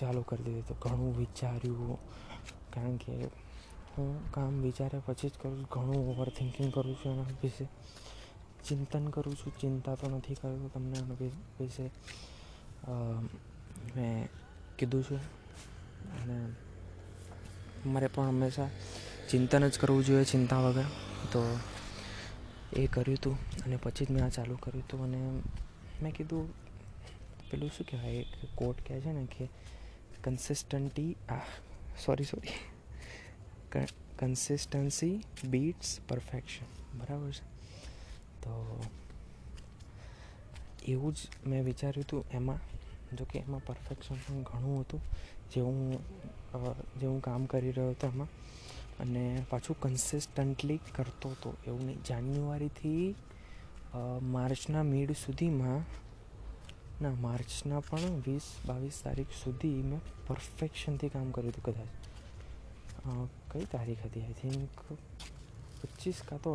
ચાલુ 0.01 0.23
કરી 0.23 0.45
દીધું. 0.45 0.67
તો 0.69 0.75
ઘણું 0.83 1.17
વિચાર્યું. 1.19 1.99
કારણ 2.75 2.97
કે 2.97 3.13
હું 3.97 4.33
કામ 4.33 4.63
વિચાર્યા 4.63 5.03
પછી 5.07 5.29
જ 5.29 5.33
કરું 5.43 5.59
છું. 5.59 5.69
ઘણું 5.71 6.09
ઓવર 6.11 6.29
થિંકિંગ 6.29 6.73
કરું 6.73 6.95
છું 6.95 7.13
એના 7.13 7.37
વિશે. 7.43 7.67
ચિંતન 8.65 9.09
કરું 9.09 9.35
છું. 9.37 9.53
ચિંતા 9.59 9.95
તો 9.95 10.11
નથી 10.11 10.35
કરતો 10.35 10.69
તમને 10.69 10.99
એના 10.99 11.17
વિશે. 11.61 11.87
મેં 13.97 14.29
કીધું 14.79 15.03
છે. 15.03 15.17
અને 16.15 16.37
મારે 17.87 18.07
પણ 18.07 18.29
હંમેશા 18.29 18.69
ચિંતન 19.31 19.69
જ 19.69 19.79
કરવું 19.79 20.05
જોઈએ 20.05 20.25
ચિંતા 20.25 20.61
વગર. 20.61 20.89
તો 21.33 21.41
એ 22.73 22.87
કર્યું 22.87 23.17
હતું 23.17 23.35
અને 23.65 23.77
પછી 23.77 24.05
જ 24.05 24.11
મેં 24.11 24.25
આ 24.25 24.29
ચાલુ 24.29 24.57
કર્યું 24.57 24.85
હતું 24.85 25.05
અને 25.05 25.19
મેં 26.03 26.13
કીધું, 26.13 26.45
પેલું 27.51 27.71
શું 27.71 27.87
કહેવાય? 27.87 28.13
એક 28.13 28.55
કોટ 28.55 28.77
કહે 28.89 29.01
છે 29.01 29.13
ને 29.13 29.25
કે 29.27 29.49
કન્સિસ્ટન્ટી 30.25 31.11
આ 31.29 31.39
sorry 32.07 32.25
sorry 32.25 32.55
consistency 34.19 35.25
beats 35.45 36.01
perfection 36.09 36.99
બરાબર 36.99 37.31
છે? 37.31 37.45
તો 38.41 38.85
એવું 40.89 41.15
જ 41.15 41.17
મેં 41.47 41.65
વિચાર્યું 41.65 42.05
હતું 42.05 42.25
એમાં. 42.31 42.61
જો 43.17 43.25
કે 43.25 43.39
એમાં 43.39 43.65
પરફેક્શન 43.65 44.15
પણ 44.15 44.43
ઘણું 44.43 44.81
હતું, 44.81 45.01
જે 45.55 45.61
હું 45.61 45.93
જે 47.01 47.07
હું 47.07 47.21
કામ 47.23 47.45
કરી 47.45 47.71
રહ્યો 47.71 47.91
હતો 47.91 48.07
એમાં. 48.07 48.29
અને 49.01 49.47
પાછું 49.51 49.81
કન્સિસ્ટન્ટલી 49.81 50.81
કરતો 50.97 51.29
હતો. 51.29 51.57
એવું 51.67 51.87
નહીં, 51.87 52.05
જાન્યુઆરીથી 52.05 53.15
માર્ચના 54.23 54.83
મિડ 54.83 55.13
સુધીમાં, 55.13 55.85
ના, 57.03 57.15
માર્ચના 57.15 57.81
પણ 57.81 57.99
વીસ 57.99 58.43
બાવીસ 58.67 59.01
તારીખ 59.05 59.27
સુધી 59.45 59.83
મેં 59.83 60.01
પરફેક્શનથી 60.27 61.09
કામ 61.09 61.31
કર્યું 61.31 61.53
હતું 61.53 61.65
કદાચ. 61.65 61.87
કઈ 63.55 63.67
તારીખ 63.67 64.05
હતી 64.05 64.23
આઈ 64.23 64.39
થિંક 64.41 64.85
પચીસ 65.83 66.23
કાં 66.23 66.41
તો 66.41 66.55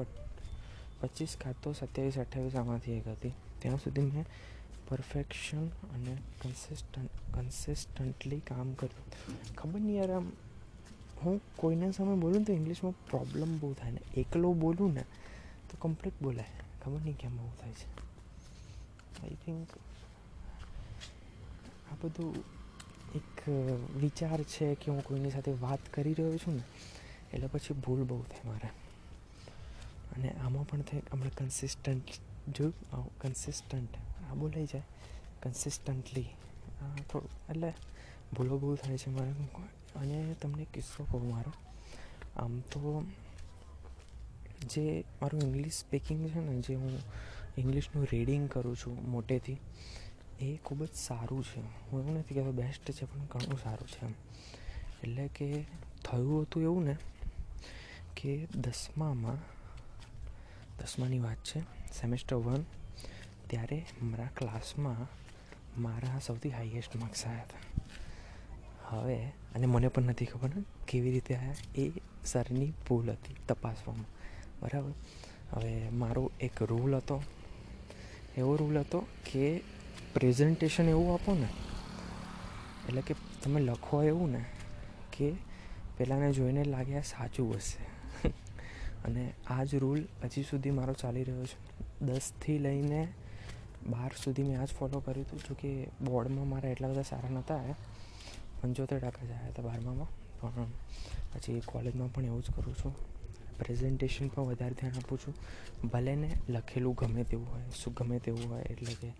પચીસ 1.01 1.35
કાં 1.37 1.55
તો 1.61 1.73
સત્યાવીસ 1.73 2.17
અઠ્યાવીસ 2.17 2.55
આમાંથી 2.55 2.95
એક 2.95 3.07
હતી 3.07 3.33
ત્યાં 3.59 3.79
સુધી 3.79 4.07
મેં 4.07 4.25
પરફેક્શન 4.87 5.65
અને 5.89 6.13
કન્સિસ્ટન્ટ 6.41 7.17
કન્સિસ્ટન્ટલી 7.33 8.41
કામ 8.43 8.75
કર્યું 8.75 9.09
ખબર 9.55 9.79
નહીં 9.79 9.95
યાર 9.95 10.13
આમ 10.13 10.27
હું 11.21 11.41
કોઈના 11.57 11.91
સામે 11.91 12.15
બોલું 12.17 12.45
તો 12.45 12.53
ઇંગ્લિશમાં 12.53 12.97
પ્રોબ્લેમ 13.07 13.57
બહુ 13.59 13.73
થાય 13.73 13.91
ને 13.91 14.01
એકલો 14.17 14.53
બોલું 14.57 14.93
ને 14.93 15.03
તો 15.67 15.73
કમ્પ્લીટ 15.77 16.21
બોલાય 16.21 16.67
ખબર 16.81 17.01
નહીં 17.01 17.17
કેમ 17.17 17.37
બહુ 17.37 17.51
થાય 17.59 17.73
છે 17.73 17.87
આઈ 19.19 19.37
થિંક 19.43 19.69
આ 21.89 21.99
બધું 22.01 22.33
એક 23.15 23.49
વિચાર 23.95 24.39
છે 24.43 24.75
કે 24.75 24.91
હું 24.91 25.03
કોઈની 25.03 25.29
સાથે 25.29 25.51
વાત 25.61 25.79
કરી 25.93 26.13
રહ્યો 26.13 26.37
છું 26.37 26.55
ને, 26.55 26.63
એટલે 27.33 27.47
પછી 27.47 27.73
ભૂલ 27.75 28.01
બહુ 28.03 28.21
થાય 28.23 28.49
મારે. 28.49 28.69
અને 30.15 30.29
આમાં 30.35 30.67
પણ 30.67 30.81
થાય, 30.81 31.01
આપણે 31.11 31.31
કન્સિસ્ટન્ટ 31.37 32.07
જોયું 32.49 33.17
કન્સિસ્ટન્ટ 33.17 33.93
આ 34.29 34.35
બોલાઈ 34.35 34.65
જાય 34.65 34.83
કન્સિસ્ટન્ટલી 35.43 36.29
થોડું, 37.09 37.29
એટલે 37.49 37.73
ભૂલો 38.33 38.57
બહુ 38.57 38.75
થાય 38.75 38.97
છે 38.97 39.09
મારે 39.09 39.31
અને 39.95 40.35
તમને 40.41 40.65
કિસ્સો 40.73 41.03
કહું 41.03 41.29
મારો. 41.29 41.53
આમ 42.37 42.59
તો 42.71 43.03
જે 44.69 45.03
મારું 45.21 45.41
ઇંગ્લિશ 45.41 45.77
સ્પીકિંગ 45.77 46.21
છે 46.29 46.39
ને, 46.39 46.61
જે 46.61 46.75
હું 46.75 46.93
ઇંગ્લિશનું 47.57 48.07
રીડિંગ 48.11 48.49
કરું 48.49 48.75
છું 48.75 48.95
મોટેથી 49.09 49.57
એ 50.41 50.57
ખૂબ 50.57 50.85
જ 50.85 50.89
સારું 50.93 51.43
છે. 51.43 51.59
હું 51.59 52.03
એવું 52.03 52.19
નથી 52.19 52.33
કહેતો 52.33 52.51
બેસ્ટ 52.51 52.91
છે, 52.91 53.05
પણ 53.05 53.19
ઘણું 53.19 53.59
સારું 53.63 53.87
છે 53.87 54.05
એમ. 54.05 54.11
એટલે 55.03 55.27
કે 55.27 55.65
થયું 56.05 56.41
હતું 56.41 56.63
એવું 56.63 56.83
ને 56.83 56.95
કે 58.15 58.45
દસમામાં, 58.45 59.35
દસમાની 60.77 61.19
વાત 61.19 61.37
છે 61.37 61.59
સેમેસ્ટર 62.01 62.35
વન 62.35 62.65
ત્યારે 63.47 63.85
મારા 64.01 64.29
ક્લાસમાં 64.37 65.19
મારા 65.81 66.19
સૌથી 66.19 66.49
હાઈએસ્ટ 66.49 66.95
માર્ક્સ 66.95 67.25
આવ્યા 67.25 67.41
હતા. 67.41 67.81
હવે, 68.87 69.25
અને 69.25 69.65
મને 69.65 69.87
પણ 69.87 70.03
નથી 70.03 70.25
ખબર 70.25 70.49
કેવી 70.87 71.11
રીતે 71.11 71.35
આવ્યા 71.35 71.81
એ 71.81 71.91
સરની 72.25 72.73
ભૂલ 72.87 73.11
હતી 73.11 73.35
તપાસવામાં. 73.47 74.05
બરાબર? 74.61 74.91
હવે 75.53 75.89
મારો 75.89 76.31
એક 76.39 76.61
રૂલ 76.61 76.97
હતો. 76.97 77.23
એવો 78.37 78.55
રૂલ 78.55 78.79
હતો 78.79 78.99
કે 78.99 79.61
પ્રેઝન્ટેશન 80.13 80.89
એવું 80.89 81.13
આપો 81.13 81.33
ને, 81.33 81.47
એટલે 82.89 83.01
કે 83.01 83.15
તમે 83.43 83.61
લખો 83.61 84.03
એવું 84.03 84.31
ને 84.31 84.45
કે 85.17 85.31
પહેલાંને 85.97 86.33
જોઈને 86.33 86.63
લાગે 86.63 87.01
સાચું 87.01 87.55
હશે. 87.55 88.29
અને 89.05 89.33
આ 89.47 89.63
જ 89.63 89.75
રૂલ 89.75 90.05
હજી 90.23 90.43
સુધી 90.43 90.71
મારો 90.71 90.93
ચાલી 90.93 91.23
રહ્યો 91.23 91.45
છે. 91.45 91.79
દસથી 92.01 92.57
લઈને 92.57 93.13
બાર 93.87 94.11
સુધી 94.23 94.43
મેં 94.43 94.61
આ 94.61 94.65
જ 94.65 94.67
ફોલો 94.67 94.99
કર્યું 94.99 95.25
હતું 95.25 95.39
જોકે 95.39 95.87
બોર્ડમાં 96.01 96.49
મારા 96.49 96.69
એટલા 96.69 96.87
બધા 96.87 97.01
સારા 97.01 97.29
નહોતા 97.29 97.75
પંચોતેર 98.61 98.97
ટકા 98.97 99.27
જ 99.27 99.31
આવ્યા 99.31 99.47
હતા 99.47 99.63
બારમામાં. 99.63 100.07
પણ 100.41 100.65
પછી 101.33 101.61
કોલેજમાં 101.65 102.13
પણ 102.13 102.25
એવું 102.25 102.43
જ 102.43 102.51
કરું 102.51 102.75
છું. 102.75 102.95
પ્રેઝન્ટેશન 103.57 104.27
પર 104.27 104.41
વધારે 104.41 104.73
ધ્યાન 104.73 104.93
આપું 104.97 105.17
છું. 105.17 105.33
ભલે 105.87 106.15
ને 106.15 106.31
લખેલું 106.49 106.95
ગમે 106.95 107.23
તેવું 107.23 107.51
હોય, 107.51 107.61
શું 107.75 107.93
ગમે 107.93 108.19
તેવું 108.19 108.53
હોય, 108.53 108.61
એટલે 108.61 108.93
કે 108.93 109.13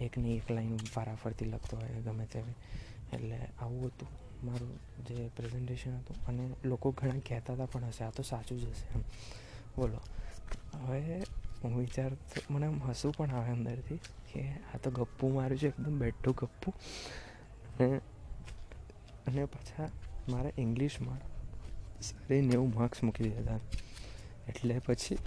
એકની 0.00 0.36
એક 0.36 0.50
લાઈન 0.50 0.74
વારાફરતી 0.74 1.44
લખતો 1.44 1.76
હોય 1.76 1.88
ગમે 1.88 2.26
તેવી. 2.26 2.54
એટલે 3.12 3.38
આવું 3.58 3.86
હતું 3.86 4.08
મારું 4.46 5.04
જે 5.04 5.30
પ્રેઝન્ટેશન 5.36 5.98
હતું. 5.98 6.26
અને 6.26 6.50
લોકો 6.64 6.90
ઘણા 6.90 7.18
કહેતા 7.28 7.52
હતા 7.52 7.66
પણ 7.66 7.84
હશે, 7.84 8.04
આ 8.04 8.10
તો 8.10 8.22
સાચું 8.22 8.60
જ 8.60 8.64
હશે 8.64 8.98
એમ. 8.98 9.04
બોલો. 9.76 10.00
હવે 10.86 11.22
હું 11.64 11.78
વિચાર, 11.78 12.10
મને 12.50 12.66
આમ 12.66 12.82
હસવું 12.82 13.14
પણ 13.14 13.30
આવે 13.30 13.50
અંદરથી 13.50 13.96
કે 14.32 14.48
આ 14.74 14.76
તો 14.82 14.90
ગપ્પુ 14.90 15.28
મારું 15.28 15.58
છે, 15.58 15.68
એકદમ 15.68 15.98
બેઠું 15.98 16.34
ગપ્પુ. 16.34 16.70
અને 17.80 18.00
અને 19.26 19.44
પાછા 19.44 19.88
મારા 20.28 20.50
ઇંગ્લિશમાં 20.58 21.18
સારી 22.00 22.40
નેવું 22.40 22.72
માર્ક્સ 22.74 23.04
મૂકી 23.04 23.24
દીધા 23.24 23.60
એટલે 24.48 24.78
પછી 24.78 25.18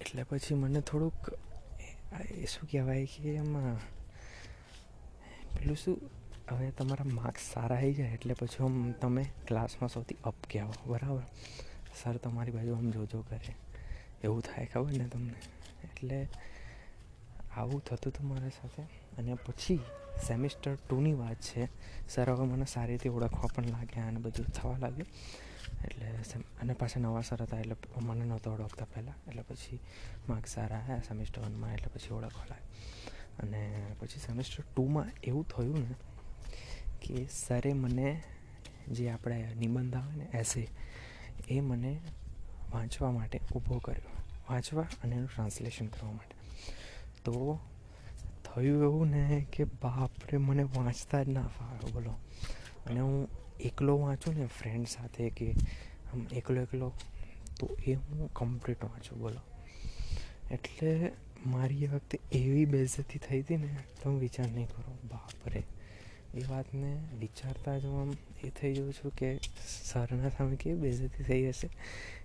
એટલે 0.00 0.22
પછી 0.22 0.54
મને 0.54 0.80
થોડુંક 0.80 1.38
શું 2.48 2.68
કહેવાય 2.70 3.06
કે 3.06 3.34
એમાં 3.34 3.76
પેલું 5.58 5.76
શું? 5.76 6.00
હવે 6.50 6.70
તમારા 6.70 7.04
માર્ક્સ 7.04 7.52
સારા 7.52 7.76
આવી 7.76 7.94
જાય 7.94 8.08
એટલે 8.08 8.34
પછી 8.34 8.64
આમ 8.64 8.92
તમે 8.92 9.26
ક્લાસમાં 9.46 9.88
સૌથી 9.88 10.16
અપ 10.24 10.34
કહેવા 10.52 10.72
બરાબર? 10.86 11.22
સર 12.02 12.16
તમારી 12.16 12.52
બાજુ 12.52 12.74
આમ 12.74 12.90
જોજો 12.90 13.20
કરે 13.22 13.54
એવું 14.24 14.42
થાય 14.42 14.66
ખબર 14.66 14.92
ને 14.92 15.08
તમને? 15.08 15.34
એટલે 15.84 16.28
આવું 17.56 17.84
થતું 17.84 18.12
હતું 18.12 18.28
મારા 18.28 18.48
સાથે. 18.48 18.82
અને 19.18 19.34
પછી 19.34 19.80
સેમિસ્ટર 20.26 20.74
ટુની 20.74 21.14
વાત 21.14 21.36
છે. 21.36 21.68
સર 22.08 22.30
હવે 22.30 22.46
મને 22.46 22.64
સારી 22.64 22.92
રીતે 22.92 23.08
ઓળખવા 23.08 23.48
પણ 23.54 23.64
લાગ્યા 23.64 24.06
અને 24.06 24.20
બધું 24.20 24.46
થવા 24.46 24.78
લાગ્યું. 24.78 25.06
એટલે 25.84 26.06
અને 26.62 26.72
પાછા 26.72 27.00
નવા 27.00 27.20
સર 27.20 27.42
હતા 27.42 27.60
એટલે 27.60 27.76
મને 28.02 28.24
નહોતો 28.24 28.52
ઓળખતા 28.52 28.86
પહેલાં. 28.94 29.14
એટલે 29.28 29.42
પછી 29.42 29.80
માર્ક્સ 30.28 30.54
સારા 30.54 30.76
આવ્યા 30.76 30.98
સેમિસ્ટર 30.98 31.42
વનમાં 31.42 31.72
એટલે 31.72 31.86
પછી 31.86 32.14
ઓળખવા 32.14 32.44
લાગે 32.50 32.66
અને 33.38 33.86
પછી 33.98 34.18
સેમિસ્ટર 34.18 34.64
ટુમાં 34.76 35.10
એવું 35.24 35.48
થયું 35.48 35.88
ને 35.88 35.94
કે 37.02 37.26
સરે 37.30 37.72
મને 37.72 38.22
જે 38.88 39.10
આપણે 39.10 39.54
નિબંધ 39.54 39.96
આવે 39.96 40.16
ને 40.16 40.24
એસે 40.24 40.68
એ 41.48 41.60
મને 41.60 42.00
વાંચવા 42.72 43.10
માટે 43.10 43.40
ઊભો 43.56 43.78
કર્યો. 43.78 44.10
વાંચવા 44.50 44.82
અને 44.82 45.16
એનું 45.16 45.28
ટ્રાન્સલેશન 45.28 45.86
કરવા 45.86 46.12
માટે. 46.12 46.34
તો 47.24 47.60
થયું 48.44 48.82
એવું 48.82 49.08
ને 49.08 49.46
કે 49.52 49.64
બાપરે 49.64 50.38
મને 50.38 50.62
વાંચતા 50.62 51.22
જ 51.22 51.28
ના 51.28 51.46
ફાવ્યો 51.46 51.90
બોલો. 51.92 52.10
અને 52.86 53.00
હું 53.00 53.28
એકલો 53.60 53.98
વાંચું 53.98 54.34
ને 54.34 54.46
ફ્રેન્ડ 54.46 54.86
સાથે 54.86 55.30
કે 55.30 55.52
આમ 56.12 56.26
એકલો 56.32 56.60
એકલો, 56.60 56.92
તો 57.60 57.76
એ 57.86 57.92
હું 57.92 58.34
કમ્પ્લીટ 58.34 58.84
વાંચું, 58.84 59.18
બોલો. 59.18 59.40
એટલે 60.50 61.12
મારી 61.46 61.84
એ 61.84 61.86
વખતે 61.86 62.18
એવી 62.32 62.64
બેઝતી 62.64 63.18
થઈ 63.18 63.40
હતી 63.40 63.56
ને, 63.56 63.76
તો 64.02 64.10
હું 64.10 64.20
વિચાર 64.20 64.46
નહીં 64.46 64.66
કરો, 64.66 64.98
બાપરે. 65.04 65.62
એ 66.34 66.44
વાતને 66.48 67.08
વિચારતા 67.18 67.78
જ 67.78 67.84
હું 67.84 68.00
આમ 68.00 68.16
એ 68.44 68.50
થઈ 68.50 68.74
જાઉં 68.74 68.92
છું 68.92 69.14
કે 69.14 69.38
સરના 69.92 70.28
સામે 70.28 70.56
કેવી 70.56 70.80
બેઝતી 70.80 71.24
થઈ 71.24 71.48
હશે 71.48 71.68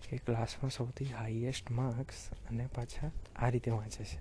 કે 0.09 0.17
ક્લાસમાં 0.17 0.69
સૌથી 0.69 1.05
હાઈએસ્ટ 1.05 1.71
માર્ક્સ 1.71 2.15
અને 2.49 2.67
પાછા 2.75 3.11
આ 3.35 3.49
રીતે 3.49 3.71
વાંચે 3.71 4.03
છે. 4.03 4.19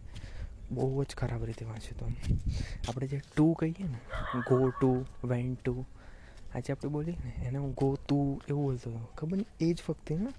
બહુ 0.70 1.04
જ 1.04 1.06
ખરાબ 1.06 1.44
રીતે 1.44 1.64
વાંચ્યું 1.64 2.10
હતું 2.10 2.38
આપણે 2.88 3.06
જે 3.06 3.20
ટુ 3.36 3.52
કહીએ 3.52 3.84
ને 3.84 3.98
ગો 4.48 4.70
ટુ 4.70 5.04
વેન 5.24 5.54
ટુ 5.54 5.84
આજે 6.54 6.72
આપણે 6.72 6.90
બોલીએ 6.90 7.16
ને, 7.24 7.30
એને 7.30 7.58
હું 7.58 7.74
ગો 7.74 7.96
તું 8.08 8.42
એવું 8.48 8.64
બોલતો 8.64 8.90
હતો. 8.90 9.08
ખબર 9.16 9.36
નહીં, 9.36 9.70
એ 9.70 9.72
જ 9.72 9.82
વખતે 9.88 10.16
ને, 10.16 10.30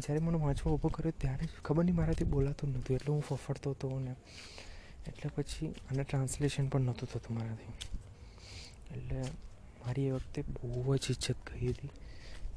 જ્યારે 0.00 0.20
મને 0.20 0.38
વાંચવા 0.38 0.72
ઊભો 0.72 0.88
કર્યો 0.88 1.12
ત્યારે 1.18 1.46
જ, 1.46 1.48
ખબર 1.64 1.84
નહીં 1.84 1.96
મારાથી 1.96 2.24
બોલાતું 2.24 2.70
નહોતું, 2.70 2.96
એટલે 2.96 3.12
હું 3.12 3.22
ફફડતો 3.22 3.70
હતો 3.70 3.98
ને, 3.98 4.14
એટલે 5.06 5.30
પછી 5.34 5.66
અને 5.66 6.02
ટ્રાન્સલેશન 6.02 6.68
પણ 6.68 6.80
નહોતું 6.80 7.08
થતું 7.08 7.36
મારાથી. 7.38 7.72
એટલે 8.96 9.20
મારી 9.86 10.06
એ 10.06 10.10
વખતે 10.10 10.42
બહુ 10.42 10.96
જ 10.96 11.00
ઇજ્જત 11.10 11.36
ગઈ 11.52 11.68
હતી. 11.68 11.90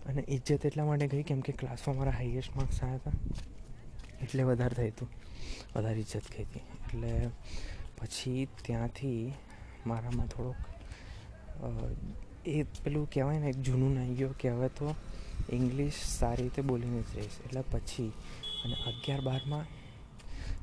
અને 0.05 0.25
ઇજ્જત 0.27 0.65
એટલા 0.65 0.85
માટે 0.85 1.07
ગઈ 1.07 1.23
કેમ 1.23 1.41
કે 1.41 1.53
ક્લાસમાં 1.53 1.97
મારા 1.97 2.11
હાઈએસ્ટ 2.11 2.55
માર્ક્સ 2.55 2.83
આવ્યા 2.83 2.95
હતા. 2.95 3.11
એટલે 4.21 4.43
વધારે 4.43 4.75
થઈ 4.75 4.89
હતું. 4.89 5.09
વધારે 5.75 5.99
ઇજ્જત 5.99 6.23
ગઈ 6.37 6.43
હતી. 6.43 6.59
એટલે 6.59 7.29
પછી 7.97 8.47
ત્યાંથી 8.65 9.33
મારામાં 9.87 10.27
થોડોક 10.27 10.55
એ 12.47 12.63
પેલું 12.63 13.09
કહેવાય 13.09 13.39
ને, 13.39 13.49
એક 13.49 13.61
જૂનું 13.61 13.93
નાઈ 13.95 14.13
ગયો 14.13 14.33
કે 14.39 14.49
હવે 14.49 14.67
તો 14.67 14.95
ઇંગ્લિશ 15.49 15.93
સારી 15.93 16.43
રીતે 16.43 16.61
બોલીને 16.61 17.01
જ 17.01 17.15
રહીશ. 17.15 17.37
એટલે 17.45 17.61
પછી, 17.71 18.11
અને 18.65 18.75
અગિયાર 18.87 19.21
બારમાં 19.21 19.65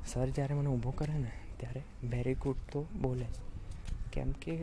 સર 0.07 0.29
જ્યારે 0.29 0.55
મને 0.55 0.68
ઊભો 0.68 0.90
કરે 0.90 1.14
ને, 1.14 1.33
ત્યારે 1.57 1.83
વેરી 2.11 2.35
ગુડ 2.35 2.57
તો 2.73 2.87
બોલે 3.01 3.27
કેમ 4.12 4.33
કે 4.33 4.57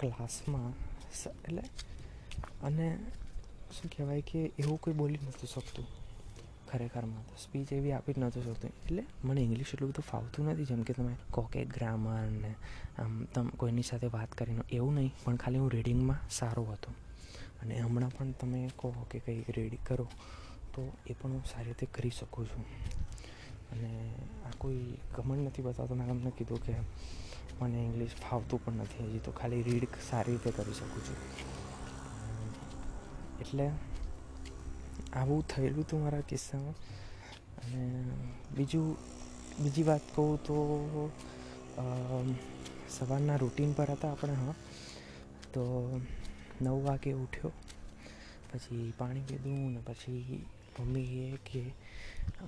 ક્લાસમાં 0.00 0.70
એટલે, 1.44 1.62
અને 2.62 2.86
શું 3.72 3.90
કહેવાય 3.90 4.20
કે 4.20 4.40
એવું 4.58 4.80
કોઈ 4.80 4.94
બોલી 4.94 5.18
નથી 5.28 5.46
શકતું. 5.46 5.86
ખરેખરમાં 6.74 7.26
તો 7.26 7.34
સ્પીચ 7.44 7.72
એવી 7.72 7.92
આપી 7.92 8.12
જ 8.12 8.18
નહોતું 8.18 8.44
શકતું. 8.44 8.70
એટલે 8.70 9.06
મને 9.24 9.40
ઇંગ્લિશ 9.40 9.74
એટલું 9.74 9.90
બધું 9.90 10.04
ફાવતું 10.10 10.46
નથી, 10.46 10.64
જેમ 10.64 10.82
કે 10.82 10.92
તમે 10.92 11.16
કહો 11.30 11.50
ગ્રામર 11.74 12.20
ને, 12.20 12.54
આમ 12.98 13.24
તમે 13.24 13.50
કોઈની 13.50 13.82
સાથે 13.82 14.06
વાત 14.06 14.32
કરીને, 14.32 14.60
એવું 14.72 14.94
નહીં. 14.94 15.12
પણ 15.24 15.36
ખાલી 15.36 15.58
હું 15.58 15.70
રીડિંગમાં 15.70 16.30
સારો 16.30 16.64
હતો. 16.64 16.92
અને 17.62 17.80
હમણાં 17.80 18.10
પણ 18.10 18.30
તમે 18.30 18.70
કહો 18.76 19.06
કે 19.10 19.18
કંઈક 19.18 19.50
રીડિંગ 19.50 19.86
કરો, 19.86 20.08
તો 20.74 20.92
એ 21.06 21.12
પણ 21.12 21.30
હું 21.30 21.44
સારી 21.44 21.66
રીતે 21.66 21.86
કરી 21.86 22.10
શકું 22.10 22.46
છું. 22.46 22.64
અને 23.72 24.14
આ 24.46 24.50
કોઈ 24.58 24.94
ઘમંડ 25.16 25.46
નથી 25.46 25.62
બતાવતો. 25.62 25.94
મેં 25.94 26.08
તમને 26.08 26.32
કીધું 26.38 26.66
કે 26.66 26.74
મને 27.60 27.78
ઇંગ્લિશ 27.84 28.10
ફાવતું 28.14 28.64
પણ 28.64 28.72
નથી. 28.72 29.04
હજી 29.04 29.18
તો 29.18 29.32
ખાલી 29.32 29.62
રીડ 29.62 29.86
સારી 30.10 30.32
રીતે 30.32 30.50
કરી 30.50 30.74
શકું 30.74 31.04
છું. 31.04 31.16
એટલે 33.40 33.70
આવું 35.14 35.46
થયેલું 35.48 35.84
હતું 35.84 36.00
મારા 36.02 36.20
કિસ્સામાં. 36.20 36.74
અને 37.62 37.82
બીજું, 38.56 38.96
બીજી 39.62 39.82
વાત 39.82 40.00
કહું 40.14 40.36
તો 40.42 40.56
સવારના 42.90 43.36
રૂટીન 43.36 43.72
પર 43.72 43.90
હતા 43.90 44.10
આપણે, 44.12 44.32
હા. 44.32 44.54
તો 45.52 45.62
નવ 46.62 46.82
વાગે 46.84 47.12
ઉઠ્યો. 47.12 47.52
પછી 48.52 48.92
પાણી 48.98 49.20
પીધું 49.20 49.72
ને 49.72 49.80
પછી 49.86 50.44
મમ્મીએ 50.80 51.36
કે 51.46 51.62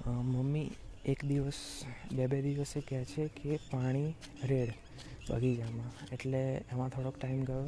મમ્મી 0.07 0.70
એક 1.05 1.24
દિવસ, 1.24 1.59
બે 2.12 2.26
બે 2.26 2.42
દિવસે 2.42 2.81
કહે 2.81 3.05
છે 3.05 3.29
કે 3.29 3.57
પાણી 3.70 4.14
રેડ 4.44 4.74
બગીચામાં. 5.31 5.90
એટલે 6.12 6.42
એમાં 6.72 6.88
થોડોક 6.88 7.16
ટાઈમ 7.18 7.44
ગયો. 7.44 7.66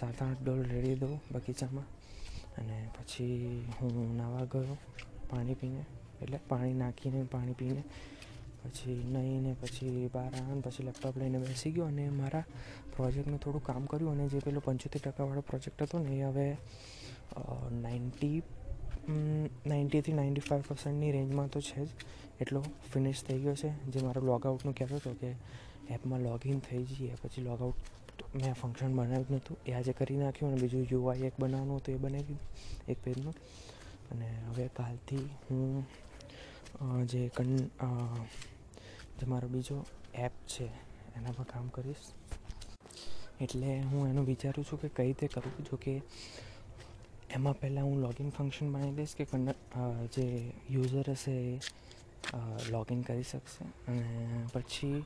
સાત, 0.00 0.22
આઠ 0.22 0.42
ડોલ 0.42 0.62
રેડી 0.62 0.94
દઉં 0.94 1.20
બગીચામાં. 1.32 1.86
અને 2.58 2.78
પછી 2.96 3.36
હું 3.80 4.16
નાહવા 4.16 4.46
ગયો 4.52 4.76
પાણી 5.30 5.54
પીને, 5.54 5.82
એટલે 6.22 6.38
પાણી 6.48 6.74
નાખીને, 6.74 7.20
પાણી 7.24 7.52
પીને, 7.52 7.82
પછી 8.62 8.96
નહીંને 9.12 9.52
પછી 9.62 10.08
બહાર 10.14 10.32
આવ્યો 10.34 10.60
પછી 10.60 10.84
લેપટોપ 10.84 11.16
લઈને 11.18 11.38
બેસી 11.38 11.72
ગયો 11.72 11.86
અને 11.86 12.04
મારા 12.10 12.44
પ્રોજેક્ટનું 12.96 13.40
થોડું 13.40 13.62
કામ 13.64 13.86
કર્યું 13.86 14.12
અને 14.12 14.24
જે 14.28 14.38
પેલો 14.38 14.60
પંચોતેર 14.60 15.00
ટકાવાળો 15.00 15.42
પ્રોજેક્ટ 15.42 15.82
હતો 15.82 15.98
ને 15.98 16.12
એ 16.18 16.22
હવે 16.22 16.46
નાઇન્ટી 17.80 18.36
નાઇન્ટીથી 19.66 20.12
નાઇન્ટી 20.12 20.40
ફાઇવ 20.40 20.62
પર્સન્ટની 20.68 21.12
રેન્જમાં 21.12 21.48
તો 21.48 21.60
છે 21.60 21.84
જ. 21.84 21.88
એટલો 22.40 22.60
ફિનિશ 22.92 23.22
થઈ 23.24 23.38
ગયો 23.38 23.54
છે. 23.54 23.70
જે 23.90 24.00
મારો 24.00 24.20
લોગઆઉટનું 24.22 24.74
કહેતો 24.74 24.96
હતો 24.96 25.12
કે 25.20 25.30
એપમાં 25.90 26.20
લોગિન 26.20 26.58
થઈ 26.60 26.84
જઈએ, 26.84 27.14
પછી 27.22 27.42
લોગઆઉટ 27.42 27.78
મેં 28.34 28.54
ફંક્શન 28.54 28.92
બનાવ્યું 28.96 29.30
નહોતું 29.30 29.56
એ 29.66 29.72
આજે 29.72 29.92
કરી 29.92 30.16
નાખ્યું 30.16 30.52
અને 30.52 30.60
બીજું 30.60 30.86
યુઆઈ 30.92 31.26
એક 31.28 31.34
બનાવવાનું 31.38 31.76
હતું, 31.76 31.94
એ 31.94 31.98
બનાવી 31.98 32.40
એક 32.88 32.98
પેજનું. 33.04 33.34
અને 34.10 34.28
હવે 34.48 34.64
કાલથી 34.76 35.26
હું 35.44 35.84
જે 37.06 37.22
કન 37.36 37.50
જે 39.18 39.24
મારો 39.26 39.48
બીજો 39.48 39.76
એપ 40.16 40.34
છે, 40.46 40.66
એના 41.16 41.36
પર 41.36 41.44
કામ 41.44 41.66
કરીશ. 41.68 42.06
એટલે 43.40 43.68
હું 43.82 44.08
એનું 44.08 44.24
વિચારું 44.26 44.64
છું 44.64 44.80
કે 44.80 44.88
કઈ 44.88 45.06
રીતે 45.06 45.26
કરું 45.26 45.64
જો 45.64 45.76
કે 45.76 45.94
એમાં 47.30 47.56
પહેલાં 47.60 47.84
હું 47.84 47.98
લોગિન 48.00 48.30
ફંક્શન 48.30 48.66
બનાવી 48.72 48.94
દઈશ 48.94 49.14
કે 49.16 49.24
જે 50.14 50.24
યુઝર 50.70 51.06
હશે 51.10 51.34
એ 51.44 51.54
લોગિન 52.70 53.00
કરી 53.02 53.22
શકશે. 53.22 53.64
અને 53.88 54.46
પછી 54.54 54.98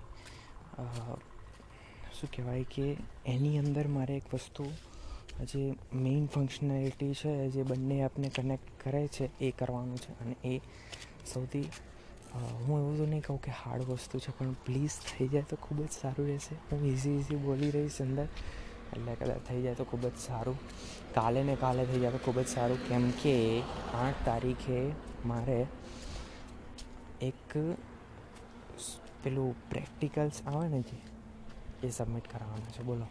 શું 2.17 2.31
કહેવાય 2.35 2.67
કે 2.75 2.87
એની 3.27 3.59
અંદર 3.59 3.87
મારે 3.95 4.15
એક 4.17 4.29
વસ્તુ 4.35 4.65
જે 5.51 5.63
મેઇન 5.95 6.27
ફંક્શનાલિટી 6.27 7.15
છે 7.15 7.33
જે 7.49 7.63
બંને 7.63 7.97
એપને 8.05 8.29
કનેક્ટ 8.29 8.69
કરે 8.85 9.03
છે, 9.07 9.31
એ 9.41 9.51
કરવાનું 9.51 9.97
છે. 9.97 10.13
અને 10.21 10.35
એ 10.45 10.61
સૌથી 11.33 11.69
હું 12.35 12.75
એવું 12.81 12.97
તો 12.99 13.07
નહીં 13.07 13.23
કહું 13.23 13.41
કે 13.41 13.51
હાર્ડ 13.51 13.83
વસ્તુ 13.85 14.19
છે, 14.19 14.31
પણ 14.39 14.55
પ્લીઝ 14.67 14.97
થઈ 15.09 15.29
જાય 15.29 15.49
તો 15.51 15.57
ખૂબ 15.57 15.83
જ 15.87 15.91
સારું 15.91 16.27
રહેશે. 16.27 16.55
હું 16.71 16.87
ઇઝી 16.87 17.17
ઇઝી 17.19 17.37
બોલી 17.37 17.71
રહીશ 17.71 17.99
અંદર. 18.03 18.27
એટલે 18.93 19.15
કદાચ 19.15 19.43
થઈ 19.49 19.63
જાય 19.63 19.75
તો 19.75 19.85
ખૂબ 19.85 20.07
જ 20.07 20.13
સારું. 20.19 20.59
કાલે 21.15 21.41
ને 21.43 21.57
કાલે 21.57 21.83
થઈ 21.85 22.01
જાય 22.01 22.11
તો 22.11 22.21
ખૂબ 22.25 22.39
જ 22.41 22.47
સારું. 22.47 22.79
કેમ 22.89 23.05
કે 23.23 23.35
આઠ 23.95 24.25
તારીખે 24.25 24.79
મારે 25.27 25.59
એક 27.21 27.53
પેલું 29.23 29.53
પ્રેક્ટિકલ્સ 29.71 30.41
આવે 30.47 30.67
ને 30.69 30.81
જે 30.81 30.97
એ 31.87 31.91
સબમિટ 31.91 32.33
કરાવવાના 32.33 32.71
છે. 32.71 32.83
બોલો. 32.83 33.07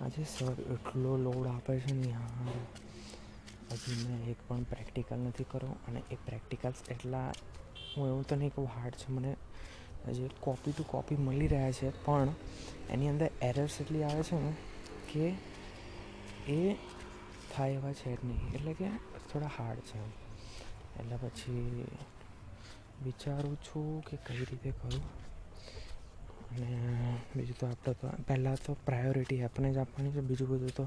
આજે 0.00 0.24
સર 0.24 0.52
એટલો 0.52 1.16
લોડ 1.16 1.46
આપે 1.46 1.80
છે 1.80 1.92
ને 1.92 2.08
યાર. 2.08 2.48
હજી 3.72 4.08
મેં 4.08 4.30
એક 4.30 4.36
પણ 4.48 4.62
પ્રેક્ટિકલ 4.62 5.16
નથી 5.16 5.44
કરો 5.44 5.68
અને 5.68 6.02
એ 6.10 6.14
પ્રેક્ટિકલ્સ 6.14 6.90
એટલા 6.90 7.32
હું 7.96 8.08
એવું 8.08 8.26
તો 8.26 8.36
નહીં 8.36 8.50
કહું 8.54 8.68
હાર્ડ 8.68 8.94
છે. 8.94 9.12
મને 9.12 9.36
હજી 10.08 10.28
કોપી 10.40 10.72
ટુ 10.72 10.82
કોપી 10.82 11.16
મળી 11.16 11.46
રહ્યા 11.46 11.72
છે. 11.72 12.04
પણ 12.04 12.28
એની 12.90 13.08
અંદર 13.08 13.30
એરર્સ 13.42 13.80
એટલી 13.80 14.02
આવે 14.02 14.22
છે 14.22 14.36
ને 14.40 14.52
કે 15.12 15.34
એ 16.52 16.74
થાય 17.54 17.70
એવા 17.70 17.92
છે 17.92 18.16
જ 18.16 18.18
નહીં. 18.24 18.52
એટલે 18.52 18.72
કે 18.72 18.88
થોડા 19.32 19.50
હાર્ડ 19.58 19.80
છે. 19.80 19.98
એટલે 21.00 21.16
પછી 21.16 21.86
વિચારું 23.04 23.56
છું 23.56 24.04
કે 24.04 24.16
કઈ 24.16 24.38
રીતે 24.38 24.70
કરું. 24.70 25.19
અને 26.50 26.68
બીજું 27.36 27.56
તો 27.60 27.66
આપણે 27.66 27.92
તો 28.00 28.08
પહેલાં 28.28 28.56
તો 28.66 28.72
પ્રાયોરિટી 28.86 29.40
એપને 29.48 29.68
જ 29.74 29.78
આપવાની 29.78 30.12
છે. 30.12 30.22
બીજું 30.28 30.48
બધું 30.50 30.72
તો 30.78 30.84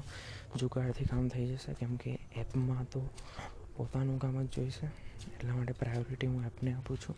જુગાડથી 0.60 1.08
કામ 1.12 1.24
થઈ 1.28 1.46
જશે. 1.50 1.70
કેમ 1.80 1.92
કે 1.96 2.10
એપમાં 2.36 2.84
તો 2.92 3.00
પોતાનું 3.76 4.18
કામ 4.18 4.36
જ 4.42 4.46
જોઈશે. 4.56 4.86
એટલા 5.28 5.54
માટે 5.56 5.74
પ્રાયોરિટી 5.80 6.30
હું 6.32 6.44
એપને 6.46 6.70
આપું 6.72 6.96
છું. 6.98 7.16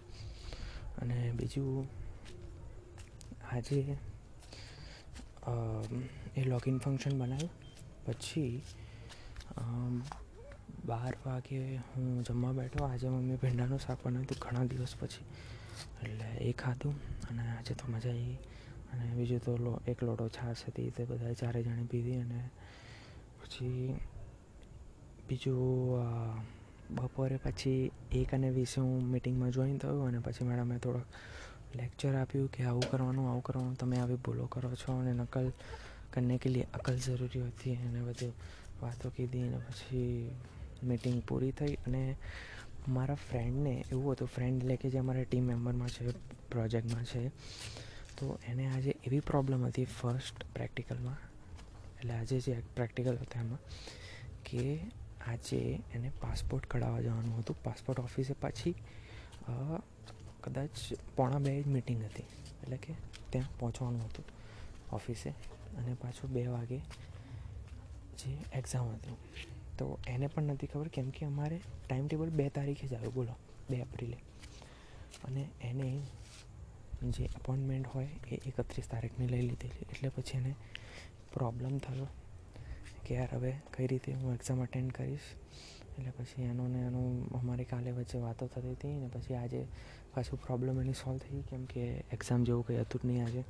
અને 1.01 1.17
બીજું 1.33 1.87
આજે 3.53 3.79
એ 6.37 6.43
લોગિન 6.45 6.79
ફંક્શન 6.79 7.15
બનાવ્યું. 7.19 7.53
પછી 8.07 8.55
બાર 10.87 11.13
વાગે 11.25 11.59
હું 11.89 12.09
જમવા 12.25 12.53
બેઠો. 12.53 12.85
આજે 12.85 13.07
મમ્મી 13.09 13.39
ભીંડાનું 13.43 13.81
શાક 13.81 13.99
બનાવ્યું 14.05 14.41
ઘણા 14.43 14.65
દિવસ 14.65 14.95
પછી. 15.01 15.25
એટલે 16.03 16.29
એ 16.41 16.53
ખાધું 16.53 16.95
અને 17.31 17.43
આજે 17.43 17.75
તો 17.75 17.85
મજા 17.89 18.11
આવી 18.11 18.39
અને 18.93 19.15
બીજું 19.15 19.41
તો 19.41 19.57
લો, 19.57 19.81
એક 19.87 20.03
લોટો 20.03 20.29
છાશ 20.29 20.57
હતી 20.69 20.91
તે 20.91 21.05
બધા 21.05 21.33
ચારે 21.33 21.63
જણે 21.63 21.85
પીધી 21.85 22.21
અને 22.21 22.41
પછી 23.43 23.95
બીજું 25.29 25.91
બપોરે 26.91 27.37
પછી 27.37 27.91
એક 28.13 28.35
અને 28.35 28.51
વીસે 28.51 28.81
હું 28.81 29.03
મિટિંગમાં 29.05 29.51
જોઈન 29.51 29.79
થયો 29.79 30.03
અને 30.03 30.19
પછી 30.19 30.45
મેડમે 30.45 30.79
થોડોક 30.79 31.07
લેક્ચર 31.77 32.15
આપ્યું 32.17 32.49
કે 32.49 32.63
આવું 32.63 32.91
કરવાનું 32.91 33.31
આવું 33.31 33.43
કરવાનું, 33.43 33.75
તમે 33.75 33.97
આવી 33.97 34.15
ભૂલો 34.15 34.47
કરો 34.47 34.75
છો 34.75 34.93
અને 34.93 35.13
નકલ 35.13 35.53
કરને 36.13 36.39
કે 36.39 36.49
લીએ 36.51 36.67
અકલ 36.75 36.97
જરૂરી 36.97 37.41
હોતી 37.41 37.75
અને 37.77 38.01
બધું 38.03 38.33
વાતો 38.83 39.11
કીધી 39.11 39.43
અને 39.43 39.59
પછી 39.59 40.31
મિટિંગ 40.85 41.23
પૂરી 41.23 41.51
થઈ 41.51 41.75
અને 41.87 42.17
મારા 42.95 43.19
ફ્રેન્ડને 43.29 43.75
એવું 43.93 44.13
હતું 44.15 44.29
ફ્રેન્ડ 44.29 44.63
એટલે 44.63 44.77
કે 44.77 44.89
જે 44.91 44.99
અમારા 44.99 45.25
ટીમ 45.25 45.45
મેમ્બરમાં 45.45 45.89
છે 45.89 46.13
પ્રોજેક્ટમાં 46.51 47.05
છે, 47.05 47.23
તો 48.17 48.25
એને 48.51 48.65
આજે 48.67 48.93
એવી 49.07 49.23
પ્રોબ્લેમ 49.31 49.65
હતી 49.67 49.87
ફર્સ્ટ 49.99 50.45
પ્રેક્ટિકલમાં 50.55 51.19
એટલે 51.99 52.13
આજે 52.15 52.37
જે 52.41 52.55
પ્રેક્ટિકલ 52.77 53.17
હતા 53.23 53.41
એમાં, 53.41 53.63
કે 54.47 54.63
આજે 55.27 55.61
એને 55.95 56.13
પાસપોર્ટ 56.21 56.71
કઢાવવા 56.71 57.01
જવાનું 57.01 57.39
હતું. 57.41 57.57
પાસપોર્ટ 57.63 58.01
ઓફિસે 58.01 58.35
પાછી 58.45 58.75
કદાચ 60.45 60.75
પોણા 61.17 61.43
બે 61.47 61.53
જ 61.63 61.67
મિટિંગ 61.69 62.01
હતી, 62.05 62.29
એટલે 62.63 62.77
કે 62.85 62.93
ત્યાં 63.31 63.59
પહોંચવાનું 63.59 64.03
હતું 64.09 64.27
ઓફિસે 64.93 65.31
અને 65.79 65.93
પાછું 66.03 66.33
બે 66.35 66.43
વાગે 66.49 66.79
જે 68.19 68.31
એક્ઝામ 68.53 68.87
હતું. 68.95 69.19
તો 69.79 69.99
એને 70.07 70.27
પણ 70.27 70.43
નથી 70.43 70.67
ખબર, 70.67 70.89
કેમ 70.89 71.11
કે 71.11 71.27
અમારે 71.27 71.61
ટાઈમ 71.89 72.07
ટેબલ 72.07 72.31
બે 72.31 72.49
તારીખે 72.49 72.89
જ 72.89 72.95
આવ્યું 72.95 73.15
બોલો, 73.15 73.35
બે 73.71 73.77
એપ્રિલે. 73.77 74.19
અને 75.25 75.49
એને 75.63 76.01
જે 77.11 77.25
અપોઇન્ટમેન્ટ 77.27 77.87
હોય 77.87 78.09
એ 78.31 78.35
એકત્રીસ 78.35 78.89
તારીખની 78.89 79.27
લઈ 79.27 79.41
લીધેલી. 79.41 79.87
એટલે 79.91 80.09
પછી 80.09 80.39
એને 80.39 80.55
પ્રોબ્લેમ 81.33 81.79
થયો 81.79 82.07
કે 83.07 83.15
યાર 83.15 83.29
હવે 83.33 83.53
કઈ 83.77 83.87
રીતે 83.87 84.13
હું 84.13 84.35
એક્ઝામ 84.35 84.63
અટેન્ડ 84.63 84.93
કરીશ? 84.93 85.21
એટલે 85.99 86.11
પછી 86.11 86.43
એનું 86.43 86.71
ને 86.71 86.79
એનું 86.79 87.31
અમારી 87.41 87.65
કાલે 87.65 87.91
વચ્ચે 87.91 88.19
વાતો 88.19 88.47
થતી 88.47 88.71
હતી 88.71 88.95
ને 88.95 89.09
પછી 89.09 89.35
આજે 89.35 89.67
પાછું 90.15 90.43
પ્રોબ્લેમ 90.47 90.81
એની 90.81 90.93
સોલ્વ 90.93 91.19
થઈ 91.19 91.41
કેમ 91.41 91.65
કે 91.65 91.81
એક્ઝામ 92.13 92.45
જેવું 92.45 92.67
કંઈ 92.67 92.77
હતું 92.77 93.01
જ 93.01 93.05
નહીં 93.05 93.25
આજે 93.25 93.45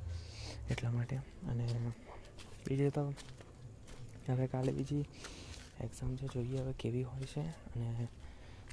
એટલા 0.71 0.91
માટે. 0.91 1.15
અને 1.49 1.67
બીજે 2.67 2.89
તો, 2.89 3.13
હવે 4.29 4.47
કાલે 4.47 4.71
બીજી 4.71 5.05
એક્ઝામ 5.85 6.11
છે, 6.17 6.25
જોઈએ 6.33 6.59
હવે 6.61 6.73
કેવી 6.73 7.03
હોય 7.03 7.27
છે 7.33 7.43
અને 7.75 8.07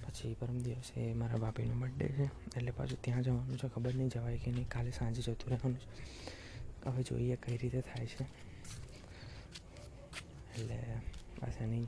પછી 0.04 0.34
પરમ 0.34 0.58
દિવસે 0.62 1.00
મારા 1.14 1.38
બાપીનો 1.38 1.74
બર્થડે 1.74 2.06
છે, 2.08 2.26
એટલે 2.56 2.70
પાછું 2.70 3.00
ત્યાં 3.04 3.22
જવાનું 3.22 3.58
છે, 3.60 3.68
ખબર 3.68 3.94
નહીં 3.94 4.10
જવાય 4.14 4.38
કે 4.38 4.50
નહીં, 4.50 4.68
કાલે 4.68 4.90
સાંજે 4.90 5.20
જતું 5.22 5.48
રહેવાનું 5.52 5.78
છે. 5.78 5.88
હવે 6.84 7.02
જોઈએ 7.02 7.36
કઈ 7.36 7.56
રીતે 7.56 7.80
થાય 7.82 8.06
છે. 8.06 8.24
એટલે 10.54 10.78
બસ 11.40 11.56
એની, 11.60 11.86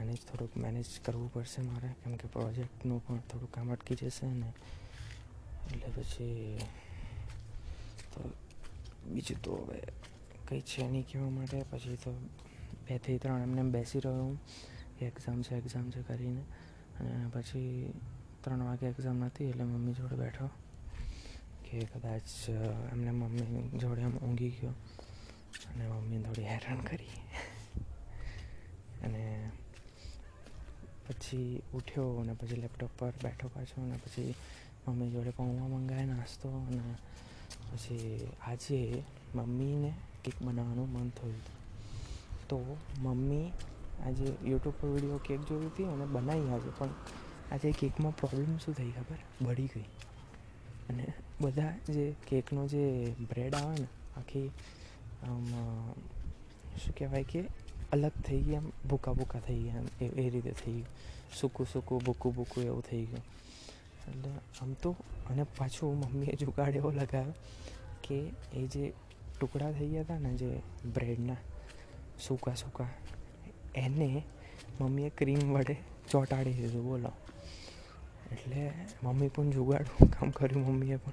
એને 0.00 0.12
જ 0.12 0.20
થોડુંક 0.28 0.52
મેનેજ 0.56 0.88
કરવું 1.04 1.28
પડશે 1.32 1.60
મારે, 1.62 1.88
કેમ 2.02 2.16
કે 2.16 2.26
પ્રોજેક્ટનું 2.28 3.00
પણ 3.04 3.20
થોડું 3.28 3.50
કામ 3.50 3.68
અટકી 3.74 3.96
જશે 4.00 4.26
ને 4.26 4.48
એટલે 5.70 5.88
પછી 5.96 6.56
તો 8.12 8.20
બીજું 9.12 9.38
તો 9.40 9.52
હવે 9.64 9.78
કંઈ 10.46 10.62
છે 10.70 10.82
નહીં 10.88 11.06
કહેવા 11.08 11.30
માટે, 11.30 11.58
પછી 11.70 11.96
તો 11.96 12.12
બેથી 12.72 13.18
ત્રણ 13.18 13.42
એમને 13.42 13.62
બેસી 13.62 14.00
રહ્યો 14.00 14.24
હું. 14.24 14.38
એક્ઝામ 15.00 15.42
છે 15.42 15.54
એક્ઝામ 15.56 15.90
છે 15.90 16.02
કરીને. 16.02 16.40
અને 17.00 17.28
પછી 17.32 17.92
ત્રણ 18.40 18.62
વાગે 18.62 18.86
એક્ઝામ 18.86 19.16
નથી, 19.16 19.44
એટલે 19.44 19.64
મમ્મી 19.64 19.92
જોડે 19.92 20.16
બેઠો. 20.16 20.46
કે 21.70 21.80
કદાચ 21.80 22.50
એમને 22.92 23.10
મમ્મી 23.10 23.78
જોડે 23.78 24.00
એમ 24.00 24.18
ઊંઘી 24.18 24.50
ગયો. 24.50 24.70
અને 24.70 25.88
મમ્મી 25.88 26.22
થોડી 26.22 26.42
હેરાન 26.42 26.80
કરી. 26.80 27.04
અને 29.02 29.50
પછી 31.08 31.62
ઉઠ્યો 31.74 32.16
અને 32.16 32.32
પછી 32.32 32.56
લેપટોપ 32.56 32.90
પર 32.98 33.10
બેઠો 33.10 33.48
પાછો. 33.48 33.82
અને 33.82 33.96
પછી 33.96 34.34
મમ્મી 34.88 35.10
જોડે 35.10 35.30
પૌવા 35.30 35.68
મંગાવે 35.68 36.04
નાસ્તો 36.04 36.48
અને 36.48 36.94
પછી 37.72 38.28
આજે 38.46 39.02
મમ્મીને 39.34 39.92
કેક 40.24 40.42
બનાવવાનું 40.42 40.92
મન 40.92 41.10
થયું. 41.10 41.61
તો 42.52 42.76
મમ્મી 42.98 43.52
આજે 44.06 44.34
યુટ્યુબ 44.44 44.74
પર 44.80 44.88
વીડિયો 44.88 45.20
કેક 45.24 45.40
જોઈ 45.40 45.66
હતી 45.66 45.84
અને 45.84 46.04
બનાવી 46.04 46.48
આજે. 46.48 46.70
પણ 46.78 46.88
આજે 47.52 47.72
કેકમાં 47.72 48.16
પ્રોબ્લેમ 48.16 48.58
શું 48.58 48.74
થઈ 48.74 48.90
ખબર? 48.90 49.44
બળી 49.44 49.66
ગઈ. 49.66 49.82
અને 50.88 51.06
બધા 51.40 51.78
જે 51.86 52.14
કેકનો 52.28 52.68
જે 52.68 53.14
બ્રેડ 53.20 53.54
આવે 53.54 53.76
ને, 53.78 53.86
આખી, 54.16 54.48
આમ 55.22 55.44
શું 56.84 56.94
કહેવાય 56.98 57.22
કે 57.22 57.44
અલગ 57.92 58.10
થઈ 58.10 58.40
ગયા 58.40 58.60
એમ, 58.60 58.88
ભૂકા 58.88 59.12
ભૂકા 59.12 59.38
થઈ 59.38 59.58
ગયા 59.58 59.74
એમ, 59.76 60.06
એ 60.06 60.30
રીતે 60.30 60.50
થઈ 60.50 60.72
ગયું. 60.72 60.86
સૂકું 61.40 61.66
સૂકું, 61.66 62.02
ભૂકું 62.04 62.34
ભૂકું 62.34 62.64
એવું 62.64 62.82
થઈ 62.82 63.04
ગયું. 63.04 63.22
એટલે 64.08 64.30
આમ 64.60 64.72
તો, 64.72 64.90
અને 65.30 65.42
પાછું 65.42 65.98
મમ્મીએ 65.98 66.32
જુગાડ 66.32 66.76
એવો 66.76 66.90
લગાવ્યો 66.90 67.34
કે 68.02 68.18
એ 68.52 68.66
જે 68.66 68.92
ટુકડા 69.40 69.72
થઈ 69.72 69.88
ગયા 69.88 70.00
હતા 70.00 70.18
ને 70.18 70.36
જે 70.36 70.62
બ્રેડના 70.94 71.36
સૂકા 72.26 72.54
સૂકા 72.54 72.88
એને 73.74 74.22
મમ્મીએ 74.80 75.08
ક્રીમ 75.08 75.52
વડે 75.52 75.76
ચોંટાડી 76.10 76.52
દીધું, 76.52 76.84
બોલો. 76.84 77.12
એટલે 78.32 78.72
મમ્મી 79.02 79.28
પણ 79.28 79.50
જુગાડું 79.50 80.10
કામ 80.10 80.30
કર્યું, 80.30 80.66
મમ્મીએ 80.66 80.96
પણ. 80.96 81.12